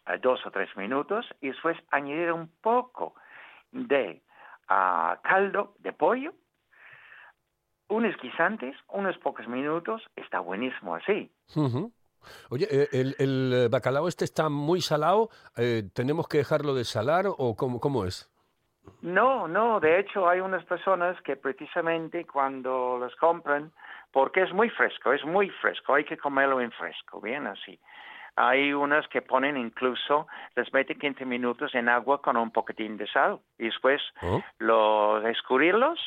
eh, 0.07 0.19
dos 0.21 0.45
o 0.47 0.51
tres 0.51 0.75
minutos 0.77 1.27
y 1.41 1.49
después 1.49 1.77
añadir 1.91 2.33
un 2.33 2.49
poco 2.61 3.15
de 3.73 4.23
ah, 4.69 5.19
caldo 5.23 5.75
de 5.79 5.93
pollo, 5.93 6.33
unos 7.89 8.17
guisantes, 8.21 8.75
unos 8.89 9.17
pocos 9.19 9.47
minutos, 9.49 10.03
está 10.17 10.41
buenísimo 10.41 10.95
así. 10.95 11.31
Oye, 12.51 12.67
eh, 12.71 12.89
el, 12.93 13.15
el, 13.19 13.53
eh, 13.53 13.69
bacalao 13.69 14.09
este 14.09 14.25
está 14.25 14.49
muy 14.49 14.81
salado, 14.81 15.29
eh, 15.57 15.83
¿tenemos 15.95 16.29
que 16.29 16.39
dejarlo 16.39 16.75
de 16.75 16.85
salar 16.85 17.27
o 17.27 17.57
cómo, 17.57 17.81
cómo 17.81 18.05
es? 18.05 18.29
No, 19.01 19.47
no, 19.47 19.79
de 19.81 20.01
hecho 20.01 20.29
hay 20.29 20.41
unas 20.41 20.65
personas 20.65 21.21
que 21.23 21.37
precisamente 21.37 22.25
cuando 22.25 22.99
los 22.99 23.15
compran, 23.17 23.73
porque 24.11 24.43
es 24.43 24.53
muy 24.53 24.71
fresco, 24.71 25.13
es 25.13 25.25
muy 25.25 25.51
fresco, 25.51 25.95
hay 25.95 26.05
que 26.05 26.17
comerlo 26.17 26.61
en 26.61 26.73
fresco, 26.73 27.21
bien 27.21 27.47
así. 27.47 27.79
Hay 28.37 28.73
unas 28.73 29.07
que 29.09 29.21
ponen 29.23 29.57
incluso, 29.57 30.27
les 30.57 30.73
meten 30.73 30.99
15 30.99 31.25
minutos 31.27 31.75
en 31.75 31.89
agua 31.89 32.23
con 32.23 32.37
un 32.37 32.51
poquitín 32.51 32.97
de 32.97 33.07
sal 33.09 33.41
y 33.59 33.67
después 33.67 34.01
Oh. 34.23 34.43
los 34.59 35.25
escurrirlos 35.27 35.99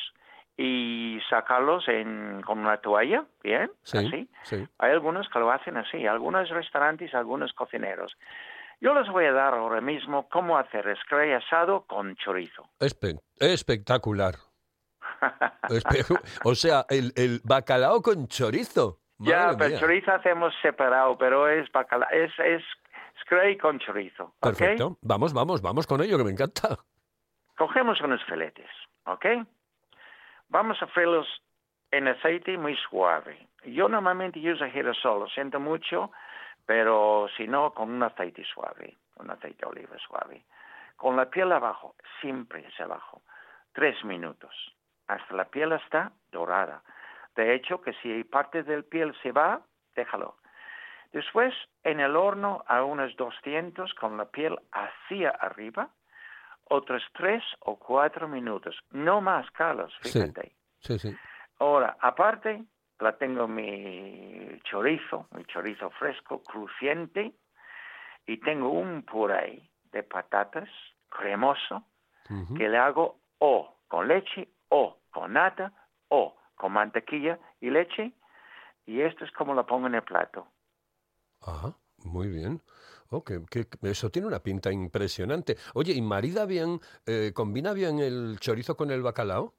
y 0.56 1.20
sacarlos 1.30 1.86
en, 1.88 2.40
con 2.44 2.58
una 2.58 2.78
toalla, 2.78 3.24
bien, 3.44 3.70
Sí, 3.82 3.98
así. 3.98 4.28
sí. 4.42 4.66
Hay 4.78 4.90
algunos 4.90 5.28
que 5.28 5.38
lo 5.38 5.50
hacen 5.52 5.76
así, 5.76 6.06
algunos 6.06 6.48
restaurantes, 6.48 7.14
algunos 7.14 7.52
cocineros. 7.52 8.16
Yo 8.80 8.92
les 8.94 9.08
voy 9.10 9.26
a 9.26 9.32
dar 9.32 9.54
ahora 9.54 9.80
mismo 9.80 10.28
cómo 10.28 10.58
hacer 10.58 10.96
scray 11.02 11.32
asado 11.32 11.84
con 11.86 12.16
chorizo. 12.16 12.68
Espe- 12.80 13.20
espectacular. 13.38 14.34
Espe- 15.68 16.20
o 16.44 16.54
sea, 16.54 16.84
el, 16.88 17.12
el 17.16 17.40
bacalao 17.44 18.02
con 18.02 18.26
chorizo. 18.28 18.98
Ya, 19.18 19.54
pero 19.56 19.70
mía. 19.70 19.80
chorizo 19.80 20.12
hacemos 20.12 20.54
separado, 20.62 21.16
pero 21.16 21.48
es 21.48 21.70
bacala, 21.72 22.06
es, 22.06 22.32
es 22.38 22.62
scray 23.22 23.56
con 23.56 23.78
chorizo. 23.78 24.24
¿ok? 24.24 24.34
Perfecto. 24.40 24.98
Vamos, 25.02 25.32
vamos, 25.32 25.62
vamos 25.62 25.86
con 25.86 26.02
ello, 26.02 26.18
que 26.18 26.24
me 26.24 26.30
encanta. 26.30 26.76
Cogemos 27.56 28.00
unos 28.02 28.22
filetes, 28.24 28.68
¿ok? 29.06 29.26
Vamos 30.48 30.80
a 30.82 30.86
freírlos 30.88 31.26
en 31.90 32.08
aceite 32.08 32.58
muy 32.58 32.76
suave. 32.76 33.48
Yo 33.64 33.88
normalmente 33.88 34.38
uso 34.52 34.66
girasol, 34.66 35.20
lo 35.20 35.28
siento 35.28 35.58
mucho, 35.58 36.10
pero 36.66 37.28
si 37.36 37.48
no, 37.48 37.72
con 37.72 37.90
un 37.90 38.02
aceite 38.02 38.44
suave, 38.44 38.96
un 39.16 39.30
aceite 39.30 39.58
de 39.60 39.66
oliva 39.66 39.96
suave. 40.06 40.44
Con 40.96 41.16
la 41.16 41.30
piel 41.30 41.52
abajo, 41.52 41.94
siempre 42.20 42.66
es 42.66 42.80
abajo, 42.80 43.22
tres 43.72 44.04
minutos, 44.04 44.54
hasta 45.06 45.34
la 45.34 45.46
piel 45.46 45.72
está 45.72 46.12
dorada. 46.30 46.82
De 47.36 47.54
hecho, 47.54 47.80
que 47.80 47.92
si 48.02 48.24
parte 48.24 48.62
del 48.62 48.84
piel 48.84 49.14
se 49.22 49.30
va, 49.32 49.60
déjalo. 49.94 50.36
Después, 51.12 51.54
en 51.84 52.00
el 52.00 52.16
horno 52.16 52.64
a 52.66 52.82
unos 52.82 53.14
200 53.16 53.94
con 53.94 54.16
la 54.16 54.26
piel 54.26 54.58
hacia 54.72 55.30
arriba, 55.30 55.90
otros 56.64 57.02
tres 57.14 57.44
o 57.60 57.76
cuatro 57.78 58.26
minutos. 58.26 58.76
No 58.90 59.20
más, 59.20 59.50
Carlos, 59.52 59.94
Sí. 60.02 60.12
fíjate. 60.12 60.52
Sí, 60.80 60.98
sí. 60.98 61.16
Ahora, 61.58 61.96
aparte, 62.00 62.64
la 62.98 63.16
tengo 63.16 63.46
mi 63.46 64.58
chorizo, 64.64 65.28
mi 65.32 65.44
chorizo 65.44 65.90
fresco, 65.90 66.42
crujiente, 66.42 67.32
y 68.26 68.38
tengo 68.38 68.70
un 68.70 69.02
puré 69.02 69.62
de 69.92 70.02
patatas 70.02 70.68
cremoso 71.08 71.84
que 72.56 72.68
le 72.68 72.76
hago 72.76 73.20
o 73.38 73.76
con 73.86 74.08
leche, 74.08 74.48
o 74.68 74.98
con 75.12 75.34
nata, 75.34 75.72
o 76.08 76.36
con 76.56 76.72
mantequilla 76.72 77.38
y 77.60 77.70
leche, 77.70 78.12
y 78.86 79.00
esto 79.02 79.24
es 79.24 79.30
como 79.32 79.54
lo 79.54 79.66
pongo 79.66 79.86
en 79.86 79.94
el 79.94 80.02
plato. 80.02 80.48
Ajá, 81.42 81.76
muy 82.04 82.28
bien. 82.28 82.62
Oh, 83.10 83.22
que- 83.22 83.40
eso 83.82 84.10
tiene 84.10 84.26
una 84.26 84.40
pinta 84.42 84.72
impresionante. 84.72 85.56
Oye, 85.74 85.92
¿y 85.92 86.02
marida 86.02 86.44
bien, 86.46 86.80
eh, 87.06 87.32
combina 87.34 87.72
bien 87.72 88.00
el 88.00 88.38
chorizo 88.40 88.76
con 88.76 88.90
el 88.90 89.02
bacalao? 89.02 89.54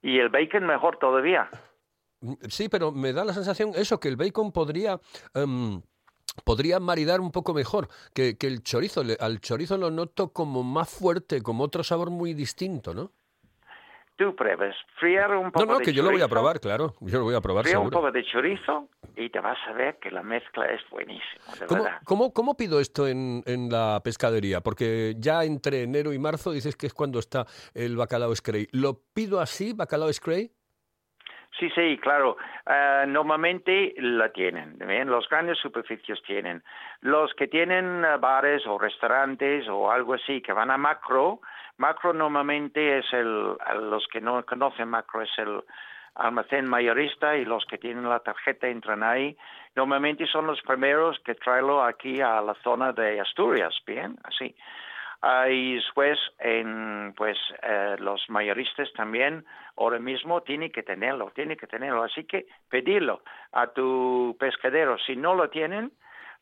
Y 0.00 0.18
el 0.18 0.30
bacon 0.30 0.64
mejor 0.66 0.98
todavía. 0.98 1.50
Mm, 2.20 2.34
Sí, 2.48 2.68
pero 2.68 2.92
me 2.92 3.12
da 3.12 3.24
la 3.24 3.34
sensación 3.34 3.72
eso, 3.74 4.00
que 4.00 4.08
el 4.08 4.16
bacon 4.16 4.52
podría, 4.52 5.00
em, 5.34 5.82
podría 6.44 6.80
maridar 6.80 7.20
un 7.20 7.30
poco 7.30 7.52
mejor 7.52 7.88
que, 8.14 8.38
que 8.38 8.46
el 8.46 8.62
chorizo. 8.62 9.02
Le- 9.04 9.16
al 9.20 9.40
chorizo 9.40 9.76
lo 9.76 9.90
noto 9.90 10.32
como 10.32 10.62
más 10.62 10.88
fuerte, 10.88 11.42
como 11.42 11.64
otro 11.64 11.84
sabor 11.84 12.10
muy 12.10 12.32
distinto, 12.32 12.94
¿no? 12.94 13.12
Tú 14.22 14.36
pruebes, 14.36 14.76
friar 15.00 15.32
un 15.34 15.46
No, 15.46 15.50
poco 15.52 15.66
no, 15.66 15.78
de 15.78 15.84
que 15.84 15.92
yo 15.92 16.04
lo 16.04 16.12
voy 16.12 16.22
a 16.22 16.28
probar, 16.28 16.60
claro. 16.60 16.94
Yo 17.00 17.18
lo 17.18 17.24
voy 17.24 17.34
a 17.34 17.40
probar 17.40 17.64
Fría 17.64 17.78
un 17.80 17.86
seguro. 17.86 17.98
poco 18.02 18.12
de 18.12 18.22
chorizo 18.24 18.88
y 19.16 19.30
te 19.30 19.40
vas 19.40 19.58
a 19.66 19.72
ver 19.72 19.98
que 19.98 20.12
la 20.12 20.22
mezcla 20.22 20.66
es 20.66 20.80
buenísima, 20.90 21.54
de 21.58 21.66
¿Cómo, 21.66 21.82
verdad. 21.82 21.98
cómo, 22.04 22.32
cómo 22.32 22.56
pido 22.56 22.78
esto 22.78 23.08
en, 23.08 23.42
en 23.46 23.68
la 23.68 24.00
pescadería? 24.04 24.60
Porque 24.60 25.14
ya 25.18 25.42
entre 25.42 25.82
enero 25.82 26.12
y 26.12 26.20
marzo 26.20 26.52
dices 26.52 26.76
que 26.76 26.86
es 26.86 26.94
cuando 26.94 27.18
está 27.18 27.46
el 27.74 27.96
bacalao 27.96 28.32
scray. 28.36 28.68
¿Lo 28.70 29.00
pido 29.12 29.40
así, 29.40 29.72
bacalao 29.72 30.12
scray? 30.12 30.52
Sí, 31.58 31.68
sí, 31.74 31.98
claro. 32.00 32.36
Ah, 32.64 33.04
normalmente 33.06 33.94
la 33.98 34.32
tienen, 34.32 34.78
¿bien? 34.78 35.08
Los 35.10 35.28
grandes 35.28 35.58
superficies 35.58 36.22
tienen. 36.22 36.62
Los 37.00 37.34
que 37.34 37.46
tienen 37.48 38.04
ah, 38.04 38.16
bares 38.16 38.66
o 38.66 38.78
restaurantes 38.78 39.68
o 39.68 39.90
algo 39.90 40.14
así 40.14 40.40
que 40.40 40.52
van 40.52 40.70
a 40.70 40.78
macro, 40.78 41.40
macro 41.78 42.12
normalmente 42.12 42.98
es 42.98 43.12
el, 43.12 43.56
los 43.90 44.06
que 44.08 44.20
no 44.20 44.44
conocen 44.44 44.88
macro 44.88 45.22
es 45.22 45.30
el 45.38 45.62
almacén 46.14 46.68
mayorista 46.68 47.36
y 47.36 47.44
los 47.44 47.64
que 47.64 47.78
tienen 47.78 48.08
la 48.08 48.20
tarjeta 48.20 48.68
entran 48.68 49.02
ahí. 49.02 49.36
Normalmente 49.74 50.26
son 50.26 50.46
los 50.46 50.60
primeros 50.62 51.18
que 51.20 51.34
traerlo 51.34 51.82
aquí 51.82 52.20
a 52.20 52.40
la 52.40 52.54
zona 52.62 52.92
de 52.92 53.20
Asturias, 53.20 53.74
¿bien? 53.86 54.16
Así. 54.24 54.54
Ah, 55.22 55.48
y 55.48 55.76
después, 55.76 56.18
en, 56.40 57.14
pues 57.16 57.38
eh, 57.62 57.96
los 58.00 58.28
mayoristas 58.28 58.92
también 58.94 59.44
ahora 59.76 60.00
mismo 60.00 60.42
tienen 60.42 60.72
que 60.72 60.82
tenerlo, 60.82 61.30
tienen 61.34 61.56
que 61.56 61.68
tenerlo. 61.68 62.02
Así 62.02 62.24
que 62.24 62.46
pedirlo 62.68 63.22
a 63.52 63.68
tu 63.68 64.36
pescadero. 64.38 64.98
Si 64.98 65.14
no 65.14 65.34
lo 65.34 65.48
tienen, 65.48 65.92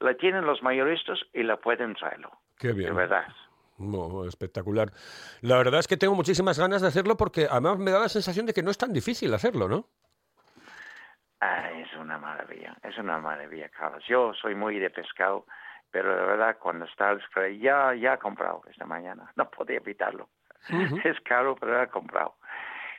lo 0.01 0.17
tienen 0.17 0.47
los 0.47 0.63
mayoristas 0.63 1.21
y 1.35 1.43
lo 1.43 1.61
pueden 1.61 1.95
traerlo. 1.95 2.33
Qué 2.59 2.69
De 2.69 2.75
bien. 2.75 2.97
verdad. 2.97 3.27
No, 3.81 4.27
espectacular. 4.27 4.91
La 5.41 5.57
verdad 5.57 5.81
es 5.81 5.89
que 5.89 5.97
tengo 5.97 6.15
muchísimas 6.15 6.59
ganas 6.59 6.83
de 6.83 6.89
hacerlo 6.89 7.17
porque 7.17 7.47
además 7.51 7.79
me 7.79 7.91
da 7.91 8.01
la 8.01 8.09
sensación 8.11 8.45
de 8.45 8.53
que 8.53 8.63
no 8.63 8.71
es 8.71 8.77
tan 8.77 8.93
difícil 8.93 9.33
hacerlo, 9.33 9.69
¿no? 9.69 9.87
Ah, 11.41 11.71
es 11.71 11.91
una 11.97 12.19
maravilla, 12.19 12.77
es 12.83 12.99
una 12.99 13.19
maravilla, 13.19 13.71
Carlos. 13.71 14.05
Yo 14.07 14.35
soy 14.35 14.55
muy 14.55 14.79
de 14.79 14.91
pescado, 14.91 15.47
pero 15.91 16.15
de 16.15 16.27
verdad 16.27 16.59
cuando 16.61 16.85
está 16.85 17.11
el 17.11 17.23
spray, 17.23 17.59
ya, 17.59 17.95
ya 17.95 18.15
he 18.15 18.19
comprado 18.19 18.61
esta 18.71 18.85
mañana, 18.85 19.33
no 19.37 19.49
podía 19.51 19.79
evitarlo. 19.79 20.29
Es 21.05 21.19
caro, 21.23 21.57
pero 21.57 21.83
he 21.83 21.89
comprado. 21.89 22.37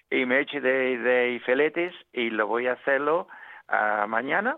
Y 0.09 0.25
me 0.25 0.39
eché 0.39 0.59
de, 0.59 0.97
de 0.97 1.41
filetes 1.45 1.93
y 2.11 2.31
lo 2.31 2.47
voy 2.47 2.65
a 2.65 2.73
hacerlo 2.73 3.27
ah, 3.67 4.07
mañana, 4.07 4.57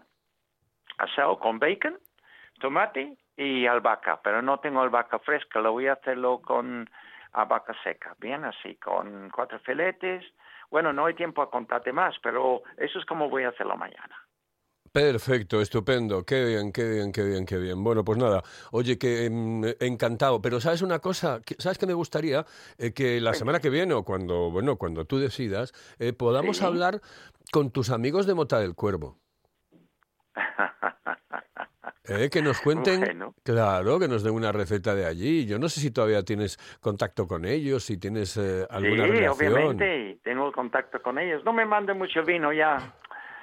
asado 0.97 1.37
con 1.37 1.59
bacon, 1.59 1.99
tomate 2.61 3.17
y 3.37 3.65
albahaca, 3.65 4.21
pero 4.23 4.41
no 4.41 4.59
tengo 4.59 4.81
albahaca 4.81 5.19
fresca, 5.19 5.59
lo 5.59 5.71
voy 5.71 5.87
a 5.87 5.93
hacerlo 5.93 6.41
con 6.41 6.89
albahaca 7.33 7.75
seca, 7.83 8.15
bien 8.19 8.45
así, 8.45 8.75
con 8.75 9.29
cuatro 9.29 9.59
filetes. 9.59 10.23
Bueno, 10.69 10.93
no 10.93 11.05
hay 11.05 11.13
tiempo 11.15 11.41
a 11.41 11.49
contarte 11.49 11.91
más, 11.91 12.15
pero 12.21 12.61
eso 12.77 12.99
es 12.99 13.05
como 13.05 13.29
voy 13.29 13.43
a 13.43 13.49
hacerlo 13.49 13.75
mañana. 13.77 14.15
Perfecto, 14.91 15.59
estupendo, 15.59 16.23
qué 16.23 16.45
bien, 16.45 16.71
qué 16.71 16.87
bien, 16.87 17.11
qué 17.11 17.23
bien, 17.23 17.45
qué 17.47 17.57
bien. 17.57 17.83
Bueno, 17.83 18.03
pues 18.05 18.19
nada, 18.19 18.43
oye, 18.71 18.99
que 18.99 19.25
em, 19.25 19.63
encantado. 19.79 20.39
Pero 20.39 20.61
sabes 20.61 20.83
una 20.83 20.99
cosa, 20.99 21.39
sabes 21.57 21.79
que 21.79 21.87
me 21.87 21.93
gustaría 21.95 22.45
Eh, 22.77 22.93
que 22.93 23.19
la 23.19 23.33
semana 23.33 23.59
que 23.59 23.71
viene 23.71 23.95
o 23.95 24.03
cuando, 24.03 24.51
bueno, 24.51 24.75
cuando 24.77 25.05
tú 25.05 25.17
decidas, 25.17 25.73
eh, 25.97 26.13
podamos 26.13 26.57
Sí. 26.57 26.65
hablar 26.65 27.01
con 27.51 27.71
tus 27.71 27.89
amigos 27.89 28.27
de 28.27 28.35
Mota 28.35 28.59
del 28.59 28.75
Cuervo. 28.75 29.17
Eh, 32.05 32.29
que 32.29 32.41
nos 32.41 32.59
cuenten, 32.59 32.99
Bueno. 32.99 33.33
claro, 33.43 33.97
que 33.97 34.07
nos 34.09 34.23
den 34.23 34.33
una 34.33 34.51
receta 34.51 34.93
de 34.93 35.05
allí. 35.05 35.45
Yo 35.45 35.57
no 35.57 35.69
sé 35.69 35.79
si 35.79 35.89
todavía 35.91 36.23
tienes 36.23 36.57
contacto 36.81 37.27
con 37.27 37.45
ellos, 37.45 37.83
si 37.85 37.97
tienes 37.97 38.35
eh, 38.37 38.67
alguna 38.69 39.05
sí, 39.05 39.11
relación. 39.11 39.53
obviamente, 39.53 40.17
tengo 40.23 40.51
contacto 40.51 41.01
con 41.01 41.17
ellos. 41.17 41.43
No 41.45 41.53
me 41.53 41.65
manden 41.65 41.97
mucho 41.97 42.21
vino 42.23 42.51
ya. 42.51 42.93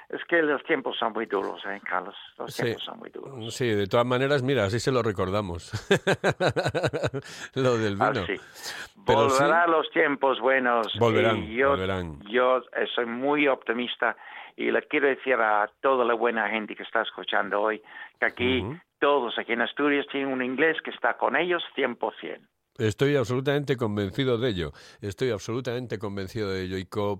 Es 0.09 0.19
que 0.25 0.41
los 0.41 0.61
tiempos 0.65 0.97
son 0.99 1.13
muy 1.13 1.25
duros, 1.25 1.61
¿eh, 1.67 1.79
Carlos? 1.89 2.13
Los 2.37 2.53
Sí. 2.53 2.63
tiempos 2.63 2.83
son 2.83 2.99
muy 2.99 3.09
duros. 3.09 3.55
Sí, 3.55 3.65
de 3.69 3.87
todas 3.87 4.05
maneras, 4.05 4.43
mira, 4.43 4.65
así 4.65 4.77
se 4.79 4.91
lo 4.91 5.01
recordamos. 5.01 5.71
lo 7.55 7.77
del 7.77 7.95
vino. 7.95 8.11
Pero 8.13 9.29
sí, 9.29 9.37
Volverán 9.39 9.71
los 9.71 9.89
tiempos 9.91 10.39
buenos. 10.39 10.87
Volverán, 10.99 11.37
y 11.45 11.55
yo, 11.55 11.69
volverán. 11.69 12.19
Yo 12.29 12.61
soy 12.93 13.05
muy 13.05 13.47
optimista 13.47 14.15
y 14.61 14.71
le 14.71 14.81
quiero 14.87 15.07
decir 15.07 15.33
a 15.35 15.69
toda 15.81 16.05
la 16.05 16.13
buena 16.13 16.49
gente 16.49 16.75
que 16.75 16.83
está 16.83 17.01
escuchando 17.01 17.61
hoy 17.61 17.81
que 18.19 18.25
aquí 18.25 18.63
todos 18.99 19.37
aquí 19.39 19.53
en 19.53 19.61
Asturias 19.61 20.05
tienen 20.11 20.31
un 20.31 20.43
inglés 20.43 20.77
que 20.83 20.91
está 20.91 21.17
con 21.17 21.35
ellos 21.35 21.63
100%. 21.75 22.39
Estoy 22.77 23.15
absolutamente 23.15 23.75
convencido 23.75 24.37
de 24.37 24.49
ello. 24.49 24.71
Estoy 25.01 25.29
absolutamente 25.31 25.99
convencido 25.99 26.51
de 26.51 26.63
ello. 26.63 26.77
Y 26.77 26.85
co- 26.85 27.19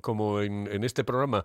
como 0.00 0.40
en, 0.42 0.68
en 0.70 0.84
este 0.84 1.02
programa 1.02 1.42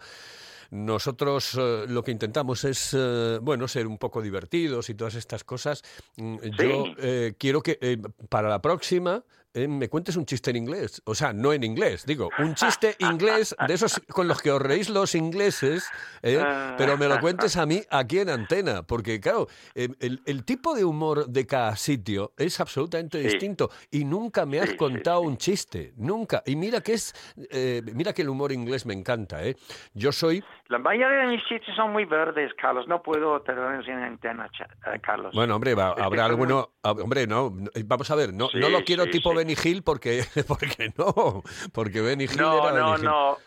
nosotros 0.72 1.56
eh, 1.60 1.86
lo 1.88 2.04
que 2.04 2.12
intentamos 2.12 2.64
es, 2.66 2.94
eh, 2.98 3.40
bueno, 3.42 3.68
ser 3.68 3.88
un 3.88 3.98
poco 3.98 4.22
divertidos 4.22 4.90
y 4.90 4.96
todas 4.96 5.16
estas 5.16 5.44
cosas, 5.44 5.82
mm, 6.18 6.38
yo 6.60 6.86
eh, 6.98 7.36
quiero 7.40 7.62
que 7.62 8.00
para 8.30 8.50
la 8.50 8.62
próxima 8.62 9.24
eh, 9.54 9.68
me 9.68 9.90
cuentes 9.90 10.16
un 10.16 10.26
chiste 10.26 10.50
en 10.52 10.58
inglés. 10.58 11.02
O 11.06 11.16
sea, 11.16 11.34
no 11.34 11.54
en 11.54 11.64
inglés, 11.64 12.06
digo, 12.06 12.30
un 12.40 12.54
chiste 12.56 12.96
inglés 13.00 13.56
de 13.68 13.74
esos 13.74 14.02
con 14.10 14.28
los 14.28 14.42
que 14.42 14.52
os 14.52 14.62
reís 14.62 14.90
los 14.90 15.16
ingleses, 15.16 15.90
eh, 16.22 16.44
pero 16.78 16.98
me 16.98 17.08
lo 17.08 17.20
cuentes 17.20 17.56
a 17.58 17.66
mí 17.66 17.82
aquí 17.90 18.20
en 18.20 18.30
antena. 18.30 18.84
Porque, 18.84 19.20
claro, 19.20 19.48
eh, 19.76 19.90
el, 20.00 20.22
el 20.26 20.44
tipo 20.44 20.76
de 20.76 20.84
humor 20.86 21.28
de 21.28 21.46
cada 21.46 21.76
sitio 21.76 22.34
es 22.38 22.60
absolutamente 22.60 23.18
Sí. 23.20 23.24
distinto 23.26 23.70
y 23.92 24.04
nunca 24.06 24.46
me 24.46 24.60
has 24.60 24.72
Sí, 24.72 24.76
contado 24.78 25.22
sí. 25.22 25.28
un 25.28 25.38
chiste, 25.38 25.94
nunca. 25.98 26.44
Y 26.46 26.56
mira 26.56 26.82
que 26.82 26.94
es, 26.94 27.14
eh, 27.52 27.82
mira 27.94 28.14
que 28.14 28.22
el 28.24 28.30
humor 28.30 28.52
inglés 28.52 28.86
me 28.86 28.94
encanta, 28.94 29.44
¿eh? 29.44 29.56
Yo 29.94 30.12
soy, 30.12 30.44
La 30.70 30.80
mayoría 30.80 31.20
de 31.20 31.28
mis 31.28 31.44
chistes 31.46 31.74
son 31.76 31.94
muy 31.94 32.04
verdes, 32.06 32.52
Carlos. 32.62 32.88
No 32.88 33.02
puedo 33.02 33.42
tenerlos 33.42 33.88
en 33.88 34.00
antena, 34.00 34.50
eh, 34.94 35.00
Carlos. 35.02 35.34
bueno, 35.34 35.56
hombre, 35.56 35.74
va- 35.76 35.94
habrá 35.94 36.26
alguno, 36.26 36.74
hombre, 36.84 37.26
no, 37.28 37.54
vamos 37.86 38.12
a 38.12 38.16
ver, 38.16 38.34
no, 38.34 38.50
no 38.54 38.70
lo 38.70 38.84
quiero 38.84 39.06
tipo. 39.06 39.37
Benny 39.38 39.56
Hill 39.64 39.84
porque, 39.84 40.24
porque 40.48 40.92
no, 40.98 41.44
porque 41.74 42.02
Benny 42.02 42.26
Hill 42.26 42.38
No, 42.38 42.70
era 42.70 42.80
no, 42.80 42.86
Benny 42.92 42.98
Hill. 42.98 43.06
no. 43.06 43.38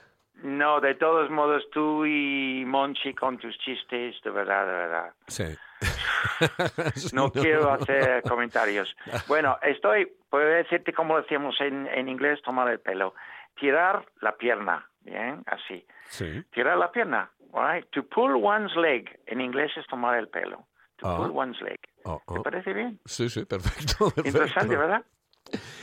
No, 0.43 0.81
de 0.81 0.95
todos 0.95 1.29
modos, 1.31 1.63
tú 1.71 2.07
y 2.07 2.65
Monchi 2.67 3.13
con 3.13 3.37
tus 3.37 3.59
chistes, 3.59 4.17
de 4.25 4.31
verdad, 4.31 4.65
de 4.67 4.73
verdad. 4.73 5.13
Sí. 5.27 5.45
No, 7.13 7.31
quiero 7.33 7.71
hacer 7.73 8.23
comentarios. 8.23 8.95
Bueno, 9.29 9.59
estoy, 9.63 10.11
puedo 10.31 10.47
decirte 10.47 10.93
como 10.93 11.17
decíamos 11.19 11.57
en, 11.61 11.87
en 11.89 12.09
inglés, 12.09 12.41
tomar 12.43 12.69
el 12.71 12.81
pelo. 12.81 13.15
Tirar 13.59 14.05
la 14.21 14.37
pierna, 14.37 14.89
bien, 15.03 15.43
así. 15.47 15.85
Sí. 16.09 16.43
Tirar 16.53 16.77
la 16.79 16.91
pierna, 16.91 17.31
right? 17.53 17.87
To 17.91 18.03
pull 18.05 18.37
one's 18.43 18.75
leg, 18.77 19.21
en 19.27 19.41
inglés 19.41 19.73
es 19.77 19.87
tomar 19.87 20.19
el 20.19 20.29
pelo. 20.29 20.67
To 20.99 21.09
Ah. 21.09 21.17
pull 21.19 21.31
one's 21.37 21.61
leg. 21.63 21.79
Oh, 22.05 22.21
¿Te 22.33 22.39
oh. 22.39 22.43
parece 22.43 22.73
bien? 22.73 22.99
Sí, 23.05 23.29
sí, 23.29 23.45
perfecto, 23.45 24.11
perfecto. 24.11 24.29
Interesante, 24.29 24.77
¿verdad? 24.77 25.05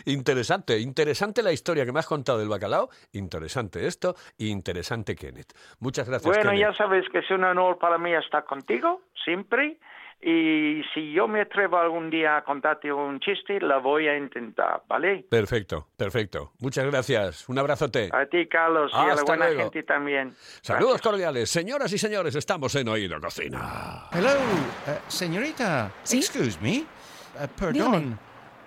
Interesante, 0.06 0.80
interesante 0.80 1.44
la 1.44 1.52
historia 1.52 1.86
que 1.86 1.92
me 1.92 2.00
has 2.00 2.08
contado 2.08 2.40
del 2.40 2.50
bacalao, 2.50 2.90
interesante 3.14 3.86
esto, 3.88 4.16
y 4.38 4.50
interesante 4.50 5.16
Kenneth. 5.16 5.54
Muchas 5.80 6.08
gracias. 6.08 6.26
Bueno, 6.36 6.52
Kenneth. 6.52 6.72
ya 6.72 6.74
sabes 6.76 7.06
que 7.12 7.20
es 7.20 7.30
un 7.32 7.44
honor 7.44 7.78
para 7.78 7.98
mí 7.98 8.14
estar 8.14 8.46
contigo, 8.46 9.02
siempre. 9.24 9.78
Y 10.20 10.82
si 10.96 11.12
yo 11.14 11.28
me 11.28 11.42
atrevo 11.42 11.78
algún 11.78 12.10
día 12.10 12.38
a 12.38 12.44
contarte 12.44 12.92
un 12.92 13.20
chiste, 13.20 13.62
la 13.62 13.78
voy 13.78 14.08
a 14.08 14.18
intentar, 14.18 14.82
¿vale? 14.88 15.24
Perfecto, 15.30 15.90
perfecto. 15.96 16.54
Muchas 16.60 16.86
gracias. 16.88 17.48
Un 17.48 17.60
abrazote. 17.60 18.10
A 18.12 18.26
ti, 18.26 18.48
Carlos, 18.48 18.92
y 18.94 18.98
a 18.98 19.06
la 19.06 19.14
Hasta 19.14 19.24
buena 19.26 19.46
luego. 19.46 19.62
gente 19.64 19.84
también. 19.84 20.34
Saludos 20.62 20.94
Gracias. 20.94 21.02
cordiales. 21.12 21.50
Señoras 21.52 21.94
y 21.94 22.00
señores, 22.00 22.34
estamos 22.36 22.74
en 22.74 22.88
Oído 22.88 23.22
Cocina. 23.22 24.06
Hello, 24.12 24.30
eh, 24.88 24.98
señorita. 25.08 25.92
¿Sí? 26.02 26.18
Excuse 26.18 26.58
me. 26.62 26.78
Eh, 26.78 26.86
perdón. 27.56 27.74
Dígame. 27.74 28.18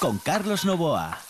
Con 0.00 0.16
Carlos 0.16 0.64
Novoa. 0.64 1.29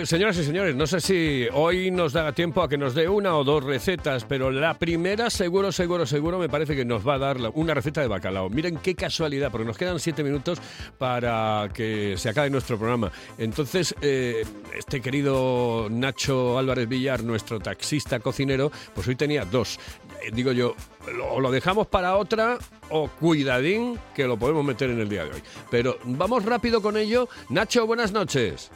Pues 0.00 0.08
señoras 0.08 0.38
y 0.38 0.44
señores, 0.44 0.74
no 0.74 0.86
sé 0.86 0.98
si 0.98 1.46
hoy 1.52 1.90
nos 1.90 2.14
da 2.14 2.32
tiempo 2.32 2.62
a 2.62 2.70
que 2.70 2.78
nos 2.78 2.94
dé 2.94 3.06
una 3.06 3.36
o 3.36 3.44
dos 3.44 3.62
recetas, 3.62 4.24
pero 4.24 4.50
la 4.50 4.72
primera 4.78 5.28
seguro, 5.28 5.72
seguro, 5.72 6.06
seguro 6.06 6.38
me 6.38 6.48
parece 6.48 6.74
que 6.74 6.86
nos 6.86 7.06
va 7.06 7.16
a 7.16 7.18
dar 7.18 7.36
una 7.52 7.74
receta 7.74 8.00
de 8.00 8.08
bacalao. 8.08 8.48
Miren 8.48 8.78
qué 8.78 8.94
casualidad, 8.94 9.50
porque 9.50 9.66
nos 9.66 9.76
quedan 9.76 10.00
siete 10.00 10.24
minutos 10.24 10.58
para 10.96 11.68
que 11.74 12.14
se 12.16 12.30
acabe 12.30 12.48
nuestro 12.48 12.78
programa. 12.78 13.12
Entonces, 13.36 13.94
eh, 14.00 14.42
este 14.74 15.02
querido 15.02 15.88
Nacho 15.90 16.56
Álvarez 16.56 16.88
Villar, 16.88 17.22
nuestro 17.22 17.60
taxista 17.60 18.20
cocinero, 18.20 18.72
pues 18.94 19.06
hoy 19.06 19.16
tenía 19.16 19.44
dos. 19.44 19.78
Eh, 20.22 20.30
digo 20.32 20.52
yo, 20.52 20.76
lo, 21.14 21.40
lo 21.40 21.50
dejamos 21.50 21.88
para 21.88 22.16
otra 22.16 22.56
o 22.88 23.08
cuidadín 23.08 23.98
que 24.14 24.26
lo 24.26 24.38
podemos 24.38 24.64
meter 24.64 24.88
en 24.88 24.98
el 24.98 25.10
día 25.10 25.26
de 25.26 25.32
hoy. 25.32 25.42
Pero 25.70 25.98
vamos 26.04 26.46
rápido 26.46 26.80
con 26.80 26.96
ello. 26.96 27.28
Nacho, 27.50 27.86
buenas 27.86 28.12
noches. 28.12 28.70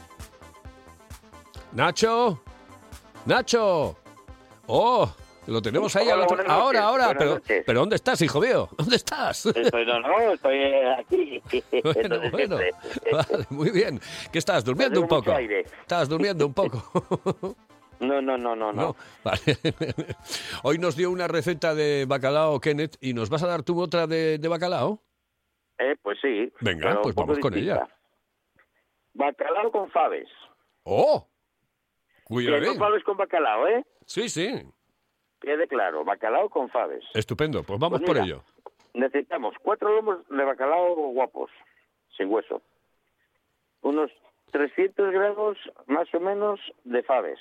Nacho, 1.74 2.40
Nacho. 3.26 3.96
Oh, 4.66 5.12
lo 5.46 5.60
tenemos 5.60 5.94
ahí 5.96 6.08
al 6.08 6.20
Hola, 6.20 6.24
otro. 6.24 6.37
buenas 6.37 6.52
Ahora, 6.52 6.82
ahora. 6.84 7.14
Pero, 7.18 7.34
noches. 7.34 7.62
pero 7.66 7.80
¿dónde 7.80 7.96
estás, 7.96 8.22
hijo 8.22 8.40
mío? 8.40 8.68
¿Dónde 8.78 8.96
estás? 8.96 9.46
Estoy, 9.46 9.84
no, 9.84 10.00
no, 10.00 10.32
estoy 10.32 10.56
eh, 10.56 10.94
aquí. 10.98 11.42
Bueno, 11.82 12.00
Entonces, 12.00 12.30
bueno. 12.30 12.58
siempre. 12.58 13.12
Vale, 13.12 13.46
muy 13.50 13.70
bien. 13.70 14.00
¿Qué 14.32 14.38
estás? 14.38 14.64
¿Durmiendo 14.64 15.00
un 15.00 15.08
poco? 15.08 15.32
¿Estás 15.32 16.08
durmiendo 16.08 16.46
un 16.46 16.54
poco? 16.54 17.56
No, 18.00 18.20
no, 18.20 18.37
no, 18.37 18.54
no, 18.56 18.72
no. 18.72 18.82
No, 18.88 18.96
vale. 19.22 19.40
Hoy 20.64 20.78
nos 20.78 20.96
dio 20.96 21.10
una 21.12 21.28
receta 21.28 21.74
de 21.76 22.04
bacalao, 22.06 22.60
Kenneth, 22.60 22.96
y 23.00 23.14
nos 23.14 23.30
vas 23.30 23.44
a 23.44 23.46
dar 23.46 23.62
tú 23.62 23.80
otra 23.80 24.06
de, 24.08 24.37
de 24.38 24.48
bacalao. 24.48 25.00
Eh, 25.78 25.94
pues 26.02 26.18
sí. 26.20 26.52
Venga, 26.60 27.00
pues 27.00 27.14
vamos 27.14 27.38
con 27.38 27.54
ella. 27.56 27.88
Bacalao 29.14 29.70
con 29.70 29.88
faves. 29.90 30.28
¡Oh! 30.82 31.28
Que 32.37 32.61
no 32.61 32.75
faves 32.75 33.05
con 33.05 33.16
bacalao, 33.16 33.68
¿eh? 33.68 33.85
Sí, 34.07 34.29
sí. 34.29 34.51
Quede 35.40 35.66
claro, 35.68 36.05
bacalao 36.05 36.49
con 36.49 36.68
faves. 36.70 37.05
Estupendo. 37.14 37.62
Pues 37.62 37.79
vamos 37.79 38.01
Pues 38.01 38.11
por 38.11 38.18
ello. 38.18 38.42
Necesitamos 38.94 39.55
cuatro 39.62 39.94
lomos 39.94 40.27
de 40.29 40.44
bacalao 40.44 40.94
guapos, 40.94 41.51
sin 42.16 42.31
hueso. 42.33 42.62
Unos 43.83 44.11
300 44.53 45.11
gramos 45.12 45.59
más 45.87 46.12
o 46.14 46.20
menos 46.20 46.61
de 46.85 47.03
faves. 47.03 47.38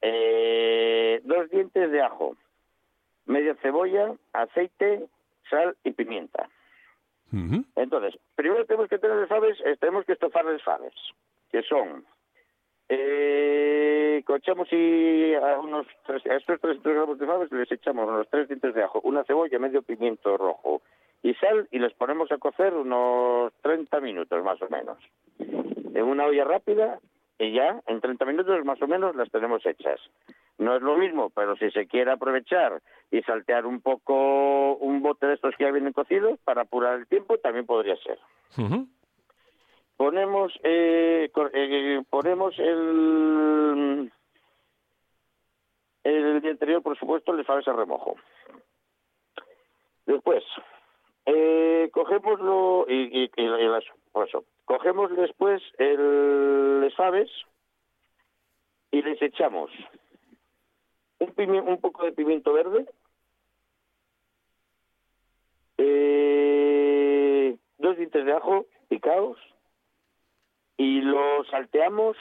Eh, 0.00 1.20
dos 1.24 1.50
dientes 1.50 1.90
de 1.90 2.02
ajo. 2.02 2.36
Media 3.26 3.54
cebolla, 3.62 4.14
aceite, 4.32 5.06
sal 5.50 5.76
y 5.84 5.92
pimienta. 5.92 6.48
Entonces, 7.76 8.20
primero 8.34 8.66
tenemos 8.66 8.90
que 8.90 8.98
tener 8.98 9.16
las 9.16 9.28
faves, 9.28 9.56
tenemos 9.80 10.04
que 10.04 10.12
estofar 10.12 10.44
las 10.44 10.62
faves, 10.62 10.92
que 11.50 11.62
son 11.62 12.04
Eh, 12.94 14.22
cochamos 14.26 14.68
y 14.70 15.32
a 15.34 15.58
unos 15.60 15.86
tres, 16.04 16.26
a 16.26 16.34
estos 16.34 16.60
300 16.60 16.92
gramos 16.92 17.18
de 17.18 17.26
faves 17.26 17.50
les 17.50 17.72
echamos 17.72 18.06
unos 18.06 18.28
tres 18.28 18.48
dientes 18.48 18.74
de 18.74 18.82
ajo, 18.82 19.00
una 19.04 19.24
cebolla, 19.24 19.58
medio 19.58 19.80
pimiento 19.80 20.36
rojo 20.36 20.82
y 21.22 21.32
sal 21.36 21.68
y 21.70 21.78
les 21.78 21.94
ponemos 21.94 22.30
a 22.30 22.36
cocer 22.36 22.74
unos 22.74 23.50
30 23.62 23.98
minutos 24.00 24.44
más 24.44 24.60
o 24.60 24.68
menos. 24.68 24.98
En 25.38 26.02
una 26.02 26.26
olla 26.26 26.44
rápida 26.44 26.98
y 27.38 27.52
ya 27.52 27.80
en 27.86 28.02
30 28.02 28.26
minutos 28.26 28.62
más 28.66 28.82
o 28.82 28.86
menos 28.86 29.16
las 29.16 29.30
tenemos 29.30 29.64
hechas. 29.64 29.98
No 30.58 30.76
es 30.76 30.82
lo 30.82 30.98
mismo, 30.98 31.30
pero 31.30 31.56
si 31.56 31.70
se 31.70 31.86
quiere 31.86 32.10
aprovechar 32.10 32.82
y 33.10 33.22
saltear 33.22 33.64
un 33.64 33.80
poco 33.80 34.74
un 34.74 35.00
bote 35.00 35.28
de 35.28 35.34
estos 35.34 35.56
que 35.56 35.64
ya 35.64 35.70
vienen 35.70 35.94
cocidos 35.94 36.38
para 36.44 36.62
apurar 36.62 36.98
el 36.98 37.06
tiempo, 37.06 37.38
también 37.38 37.64
podría 37.64 37.96
ser. 37.96 38.18
Ponemos, 39.96 40.52
eh, 40.64 41.30
eh, 41.54 42.02
ponemos 42.10 42.58
el, 42.58 44.12
el 46.04 46.40
día 46.40 46.50
anterior, 46.50 46.82
por 46.82 46.98
supuesto, 46.98 47.32
les 47.32 47.46
faves 47.46 47.68
a 47.68 47.72
remojo. 47.72 48.16
Después, 50.06 50.42
eh, 51.26 51.88
cogemos 51.92 52.40
lo, 52.40 52.86
y, 52.88 53.24
y- 53.24 53.30
y 53.36 53.46
las- 53.46 53.84
por 54.10 54.26
eso, 54.28 54.44
cogemos 54.64 55.14
después 55.16 55.62
el, 55.78 56.80
les 56.80 56.94
y 58.90 59.02
les 59.02 59.22
echamos 59.22 59.70
un, 61.20 61.28
pimi- 61.34 61.62
un 61.64 61.80
poco 61.80 62.04
de 62.04 62.12
pimiento 62.12 62.52
verde, 62.52 62.86
eh, 65.78 67.56
dos 67.78 67.96
dientes 67.96 68.24
de 68.24 68.32
ajo 68.32 68.66
picados 68.88 69.38
y 70.82 71.00
lo 71.00 71.44
salteamos 71.44 72.16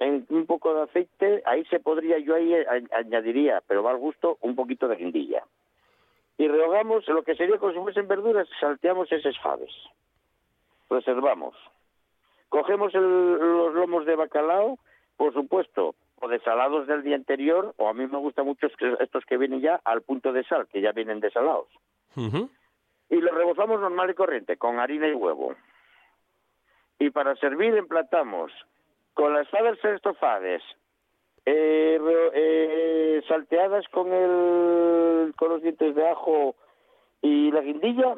en 0.00 0.26
un 0.30 0.46
poco 0.46 0.74
de 0.74 0.82
aceite. 0.82 1.42
Ahí 1.46 1.64
se 1.66 1.78
podría, 1.78 2.18
yo 2.18 2.34
ahí 2.34 2.52
a- 2.54 2.98
añadiría, 2.98 3.62
pero 3.66 3.82
va 3.82 3.92
al 3.92 3.98
gusto, 3.98 4.38
un 4.40 4.54
poquito 4.56 4.88
de 4.88 4.96
guindilla. 4.96 5.44
Y 6.36 6.48
rehogamos 6.48 7.06
lo 7.08 7.22
que 7.22 7.36
sería 7.36 7.58
como 7.58 7.72
si 7.72 7.78
fuesen 7.78 8.08
verduras, 8.08 8.48
salteamos 8.60 9.10
esos 9.12 9.38
faves. 9.40 9.70
Reservamos. 10.90 11.54
Cogemos 12.48 12.94
el- 12.94 13.34
los 13.38 13.74
lomos 13.74 14.04
de 14.06 14.16
bacalao, 14.16 14.78
por 15.16 15.32
supuesto, 15.32 15.94
o 16.20 16.28
desalados 16.28 16.86
del 16.86 17.02
día 17.02 17.16
anterior, 17.16 17.74
o 17.76 17.88
a 17.88 17.94
mí 17.94 18.06
me 18.06 18.18
gustan 18.18 18.46
mucho 18.46 18.66
estos- 19.00 19.24
que 19.26 19.36
vienen 19.36 19.60
ya 19.60 19.80
al 19.84 20.02
punto 20.02 20.32
de 20.32 20.44
sal, 20.44 20.66
que 20.68 20.80
ya 20.80 20.92
vienen 20.92 21.20
desalados. 21.20 21.68
Y 23.10 23.16
los 23.16 23.34
rebozamos 23.34 23.80
normal 23.80 24.10
y 24.10 24.14
corriente, 24.14 24.56
con 24.56 24.78
harina 24.80 25.06
y 25.08 25.14
huevo. 25.14 25.54
Y 26.98 27.10
para 27.10 27.36
servir 27.36 27.74
emplatamos 27.74 28.52
con 29.14 29.32
las 29.32 29.48
faves 29.48 29.82
estofadas, 29.84 30.62
eh, 31.46 31.98
eh, 32.34 33.22
salteadas 33.28 33.86
con, 33.88 34.12
el, 34.12 35.34
con 35.36 35.50
los 35.50 35.62
dientes 35.62 35.94
de 35.94 36.08
ajo 36.08 36.54
y 37.22 37.50
la 37.50 37.60
guindilla 37.60 38.16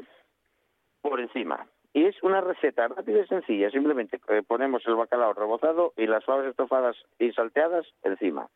por 1.03 1.21
encima. 1.21 1.67
Y 1.93 2.05
es 2.05 2.23
una 2.23 2.41
receta 2.41 2.89
rápida 2.89 3.21
y 3.21 3.27
sencilla. 3.27 3.71
Simplemente 3.71 4.21
eh, 4.29 4.43
ponemos 4.47 4.87
el 4.87 4.97
bacalao 4.97 5.33
rebozado 5.33 5.93
y 5.97 6.07
las 6.07 6.25
faves 6.25 6.51
estofadas 6.51 6.97
y 7.19 7.33
salteadas 7.33 7.87
encima. 8.03 8.49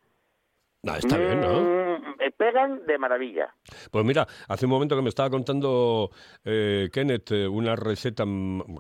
Ah, 0.87 0.97
está 0.97 1.19
bien, 1.19 1.41
¿no? 1.41 1.61
Mm, 1.61 2.21
eh, 2.21 2.31
pegan 2.35 2.87
de 2.87 2.97
maravilla. 2.97 3.55
Pues 3.91 4.05
mira, 4.05 4.27
hace 4.49 4.65
un 4.65 4.71
momento 4.71 4.97
que 4.97 5.03
me 5.03 5.11
estaba 5.11 5.29
contando 5.29 6.11
eh, 6.43 6.89
Kenneth 6.91 7.33
eh, 7.33 7.47
unas 7.47 7.79
receta, 7.79 8.25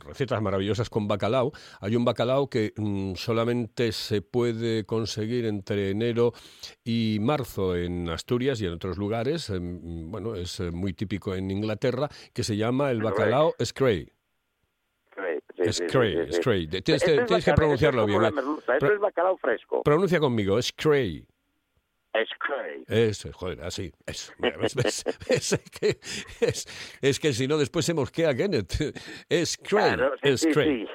recetas 0.06 0.40
maravillosas 0.40 0.88
con 0.88 1.06
bacalao. 1.06 1.52
Hay 1.80 1.96
un 1.96 2.04
bacalao 2.04 2.48
que 2.48 2.72
mm, 2.74 3.16
solamente 3.16 3.92
se 3.92 4.22
puede 4.22 4.86
conseguir 4.86 5.44
entre 5.44 5.90
enero 5.90 6.32
y 6.82 7.18
marzo 7.20 7.76
en 7.76 8.08
Asturias 8.08 8.62
y 8.62 8.66
en 8.66 8.72
otros 8.72 8.96
lugares. 8.96 9.50
eh, 9.50 9.60
mm, 9.60 10.10
bueno, 10.10 10.34
es 10.34 10.58
eh, 10.60 10.70
muy 10.70 10.94
típico 10.94 11.34
en 11.34 11.50
Inglaterra, 11.50 12.08
que 12.32 12.42
se 12.42 12.56
llama 12.56 12.90
el 12.90 13.02
bacalao 13.02 13.54
Scray. 13.62 14.10
Scray. 15.70 16.32
Scray. 16.32 16.66
Tienes 16.66 17.04
que, 17.04 17.52
pronunciarlo 17.52 18.06
bien. 18.06 18.22
Esto 18.24 18.86
es 18.86 19.00
bacalao 19.00 19.36
fresco. 19.36 19.82
Pronuncia 19.82 20.18
conmigo, 20.18 20.60
Scray. 20.62 21.26
Scray. 22.12 22.82
Eso, 22.88 23.32
joder, 23.32 23.60
así. 23.62 23.92
Eso. 24.06 24.32
Mira, 24.38 24.56
¿ves? 24.58 24.74
¿Ves? 24.74 25.04
Es, 25.28 25.60
que, 25.80 25.98
es, 26.40 26.98
es 27.00 27.20
que 27.20 27.32
si 27.32 27.46
no, 27.46 27.56
después 27.56 27.84
se 27.86 27.94
mosquea 27.94 28.34
Kenneth. 28.34 28.94
Es. 29.28 29.56
Claro, 29.58 30.12
sí, 30.22 30.28
es 30.28 30.40
sí, 30.40 30.52
sí. 30.52 30.86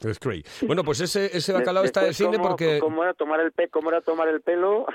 Es 0.00 0.18
Cray. 0.20 0.44
Bueno, 0.66 0.84
pues 0.84 1.00
ese, 1.00 1.26
ese 1.36 1.52
bacalao 1.52 1.84
está 1.84 2.00
en 2.00 2.06
el 2.06 2.10
Después, 2.10 2.28
cine 2.30 2.36
¿cómo- 2.38 2.48
porque. 2.50 2.78
¿Cómo 2.78 3.02
era 3.02 3.14
tomar 3.14 3.40
el, 3.40 3.52
pe 3.52 3.68
cómo 3.68 3.90
era 3.90 4.00
tomar 4.00 4.28
el 4.28 4.40
pelo? 4.40 4.86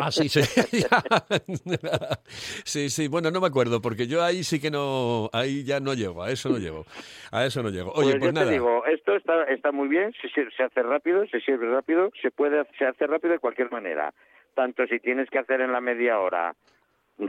Ah, 0.00 0.10
sí, 0.10 0.28
sí. 0.28 0.40
sí, 2.64 2.90
sí. 2.90 3.08
Bueno, 3.08 3.30
no 3.30 3.40
me 3.40 3.46
acuerdo 3.46 3.80
porque 3.80 4.06
yo 4.06 4.22
ahí 4.22 4.44
sí 4.44 4.60
que 4.60 4.70
no. 4.70 5.30
Ahí 5.32 5.64
ya 5.64 5.80
no 5.80 5.94
llego. 5.94 6.22
A 6.22 6.30
eso 6.30 6.48
no 6.48 6.58
llego. 6.58 6.84
A 7.30 7.44
eso 7.44 7.62
no 7.62 7.70
llego. 7.70 7.92
Oye, 7.92 8.12
pues, 8.12 8.18
pues, 8.20 8.28
yo 8.28 8.32
nada. 8.32 8.46
te 8.46 8.52
digo, 8.52 8.84
esto 8.86 9.16
está, 9.16 9.44
está 9.44 9.72
muy 9.72 9.88
bien, 9.88 10.12
se, 10.20 10.28
se- 10.30 10.50
se 10.56 10.62
hace 10.62 10.82
rápido, 10.82 11.26
se 11.28 11.40
sirve 11.40 11.68
rápido, 11.70 12.10
se 12.22 12.30
puede 12.30 12.64
se 12.78 12.84
hace 12.86 13.06
rápido 13.06 13.32
de 13.34 13.38
cualquier 13.38 13.70
manera. 13.70 14.12
Tanto 14.58 14.88
si 14.88 14.98
tienes 14.98 15.30
que 15.30 15.38
hacer 15.38 15.60
en 15.60 15.70
la 15.70 15.80
media 15.80 16.18
hora, 16.18 16.52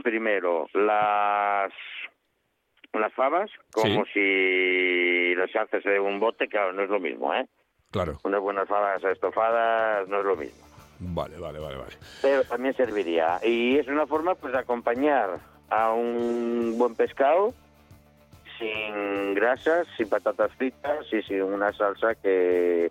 primero, 0.02 0.66
las 0.74 1.72
las 2.92 3.12
fabas, 3.14 3.48
como 3.70 4.04
si 4.06 5.32
las 5.36 5.54
haces 5.54 5.84
de 5.84 6.00
un 6.00 6.18
bote, 6.18 6.48
claro, 6.48 6.72
no 6.72 6.82
es 6.82 6.90
lo 6.90 6.98
mismo, 6.98 7.32
¿eh? 7.32 7.46
Claro. 7.92 8.18
Unas 8.24 8.40
buenas 8.40 8.68
fabas 8.68 9.04
estofadas 9.04 10.08
no 10.08 10.18
es 10.18 10.24
lo 10.24 10.34
mismo. 10.34 10.66
Vale, 10.98 11.38
vale, 11.38 11.60
vale, 11.60 11.76
vale. 11.76 11.92
pero 12.20 12.42
también 12.42 12.74
serviría. 12.74 13.38
Y 13.44 13.78
es 13.78 13.86
una 13.86 14.08
forma 14.08 14.34
pues 14.34 14.52
de 14.52 14.58
acompañar 14.58 15.38
a 15.68 15.92
un 15.92 16.74
buen 16.78 16.96
pescado 16.96 17.54
sin 18.58 19.34
grasas, 19.34 19.86
sin 19.96 20.08
patatas 20.08 20.50
fritas 20.56 21.06
y 21.12 21.22
sin 21.22 21.42
una 21.42 21.72
salsa 21.74 22.16
que, 22.16 22.90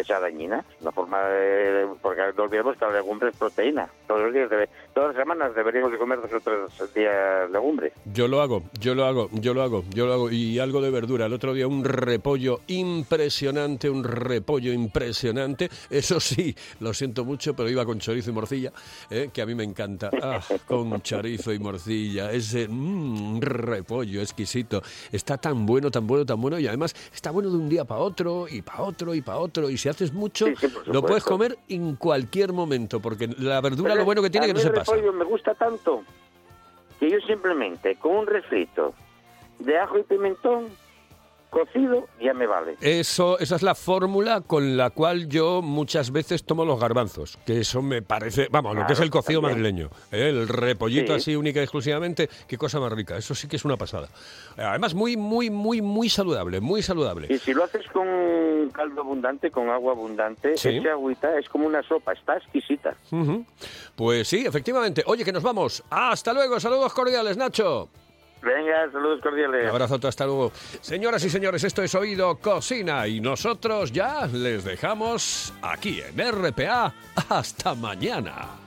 que 0.00 0.04
sea 0.06 0.20
dañina. 0.20 0.64
Una 0.80 0.92
forma 0.92 1.22
de... 1.24 1.86
Porque 2.00 2.20
no 2.36 2.44
olvidemos 2.44 2.76
que 2.76 2.84
la 2.84 2.92
legumbre 2.92 3.28
es 3.30 3.36
proteína. 3.36 3.88
Todos 4.06 4.22
los 4.22 4.32
días, 4.34 4.50
debe- 4.50 4.68
todas 4.94 5.14
las 5.14 5.22
semanas 5.22 5.54
deberíamos 5.54 5.92
de 5.92 5.98
comer 5.98 6.20
dos 6.20 6.32
o 6.32 6.40
tres 6.40 6.94
días 6.94 7.50
legumbre. 7.50 7.92
Yo 8.12 8.26
lo 8.28 8.40
hago, 8.40 8.62
yo 8.80 8.94
lo 8.94 9.04
hago, 9.04 9.28
yo 9.32 9.54
lo 9.54 9.62
hago, 9.62 9.84
yo 9.90 10.06
lo 10.06 10.12
hago. 10.14 10.30
Y 10.30 10.58
algo 10.58 10.80
de 10.80 10.90
verdura. 10.90 11.26
El 11.26 11.32
otro 11.32 11.52
día 11.54 11.66
un 11.66 11.84
repollo 11.84 12.60
impresionante, 12.68 13.90
un 13.90 14.04
repollo 14.04 14.72
impresionante. 14.72 15.68
Eso 15.90 16.20
sí, 16.20 16.54
lo 16.80 16.94
siento 16.94 17.24
mucho, 17.24 17.54
pero 17.54 17.68
iba 17.68 17.84
con 17.84 17.98
chorizo 17.98 18.30
y 18.30 18.32
morcilla, 18.32 18.72
eh, 19.10 19.30
que 19.32 19.42
a 19.42 19.46
mí 19.46 19.54
me 19.54 19.64
encanta. 19.64 20.10
Ah, 20.22 20.40
con 20.66 21.00
chorizo 21.02 21.52
y 21.52 21.58
morcilla. 21.58 22.32
Ese 22.32 22.66
mm, 22.68 23.40
repollo 23.40 24.20
exquisito. 24.22 24.82
Está 25.12 25.36
tan 25.36 25.66
bueno, 25.66 25.90
tan 25.90 26.06
bueno, 26.06 26.24
tan 26.24 26.40
bueno. 26.40 26.58
Y 26.58 26.66
además 26.66 26.94
está 27.12 27.30
bueno 27.30 27.50
de 27.50 27.56
un 27.56 27.68
día 27.68 27.84
para 27.84 28.00
otro, 28.00 28.46
y 28.48 28.62
para 28.62 28.82
otro, 28.82 29.14
y 29.14 29.20
para 29.20 29.38
otro. 29.38 29.68
Y 29.68 29.76
si 29.76 29.88
haces 29.90 30.12
mucho, 30.12 30.46
Sí, 30.46 30.54
sí, 30.60 30.68
por 30.68 30.88
lo 30.88 31.02
puedes 31.02 31.24
comer 31.24 31.58
en 31.68 31.96
cualquier 31.96 32.52
momento, 32.52 33.00
porque 33.00 33.28
la 33.38 33.60
verdura 33.60 33.90
Pero 33.90 34.00
lo 34.00 34.04
bueno 34.06 34.22
que 34.22 34.30
tiene 34.30 34.46
es 34.46 34.50
que 34.50 34.54
no 34.54 34.60
se 34.60 34.68
el 34.68 34.74
pasa. 34.74 34.92
repollo 34.94 35.12
me 35.12 35.24
gusta 35.24 35.54
tanto 35.54 36.02
que 36.98 37.10
yo 37.10 37.18
simplemente 37.20 37.96
con 37.96 38.16
un 38.16 38.26
refrito 38.26 38.94
de 39.58 39.78
ajo 39.78 39.98
y 39.98 40.02
pimentón 40.02 40.68
cocido 41.50 42.08
ya 42.20 42.32
me 42.32 42.46
vale. 42.46 42.76
Eso, 42.80 43.38
esa 43.38 43.56
es 43.56 43.62
la 43.62 43.74
fórmula 43.74 44.40
con 44.40 44.76
la 44.76 44.90
cual 44.90 45.28
yo 45.28 45.60
muchas 45.62 46.10
veces 46.12 46.44
tomo 46.44 46.64
los 46.64 46.78
garbanzos, 46.80 47.38
que 47.44 47.60
eso 47.60 47.82
me 47.82 48.02
parece, 48.02 48.48
vamos, 48.50 48.76
lo 48.76 48.86
que 48.86 48.92
es 48.94 49.00
el 49.00 49.10
cocido 49.10 49.40
también. 49.40 49.60
madrileño, 49.60 49.90
¿eh? 50.12 50.28
el 50.28 50.48
repollito 50.48 51.12
Sí. 51.14 51.18
así 51.32 51.36
única 51.36 51.60
y 51.60 51.64
exclusivamente, 51.64 52.28
qué 52.46 52.56
cosa 52.56 52.78
más 52.80 52.92
rica, 52.92 53.16
eso 53.16 53.34
sí 53.34 53.48
que 53.48 53.56
es 53.56 53.64
una 53.64 53.76
pasada. 53.76 54.08
Además 54.56 54.94
muy, 54.94 55.16
muy, 55.16 55.50
muy, 55.50 55.82
muy 55.82 56.08
saludable, 56.08 56.60
muy 56.60 56.82
saludable. 56.82 57.26
Y 57.28 57.38
si 57.38 57.52
lo 57.52 57.64
haces 57.64 57.86
con 57.92 58.06
caldo 58.72 59.00
abundante, 59.02 59.50
con 59.50 59.68
agua 59.70 59.92
abundante, 59.92 60.56
Sí. 60.56 60.68
esa 60.76 60.92
agüita 60.92 61.38
es 61.38 61.48
como 61.48 61.66
una 61.66 61.82
sopa, 61.82 62.12
está 62.12 62.36
exquisita. 62.36 62.94
Pues 63.96 64.28
sí, 64.28 64.44
efectivamente. 64.46 65.02
Oye, 65.06 65.24
que 65.24 65.32
nos 65.32 65.42
vamos. 65.42 65.82
Hasta 65.90 66.32
luego, 66.32 66.60
saludos 66.60 66.92
cordiales, 66.92 67.36
Nacho. 67.36 67.88
Venga, 68.42 68.90
saludos 68.90 69.20
cordiales. 69.20 69.64
Un 69.64 69.70
abrazo, 69.70 69.98
hasta 70.06 70.24
luego. 70.24 70.52
Señoras 70.80 71.24
y 71.24 71.30
señores, 71.30 71.62
esto 71.64 71.82
es 71.82 71.94
Oído 71.94 72.36
Cocina 72.36 73.06
y 73.06 73.20
nosotros 73.20 73.92
ya 73.92 74.26
les 74.26 74.64
dejamos 74.64 75.52
aquí 75.62 76.00
en 76.00 76.32
RPA. 76.32 76.92
Hasta 77.28 77.74
mañana. 77.74 78.59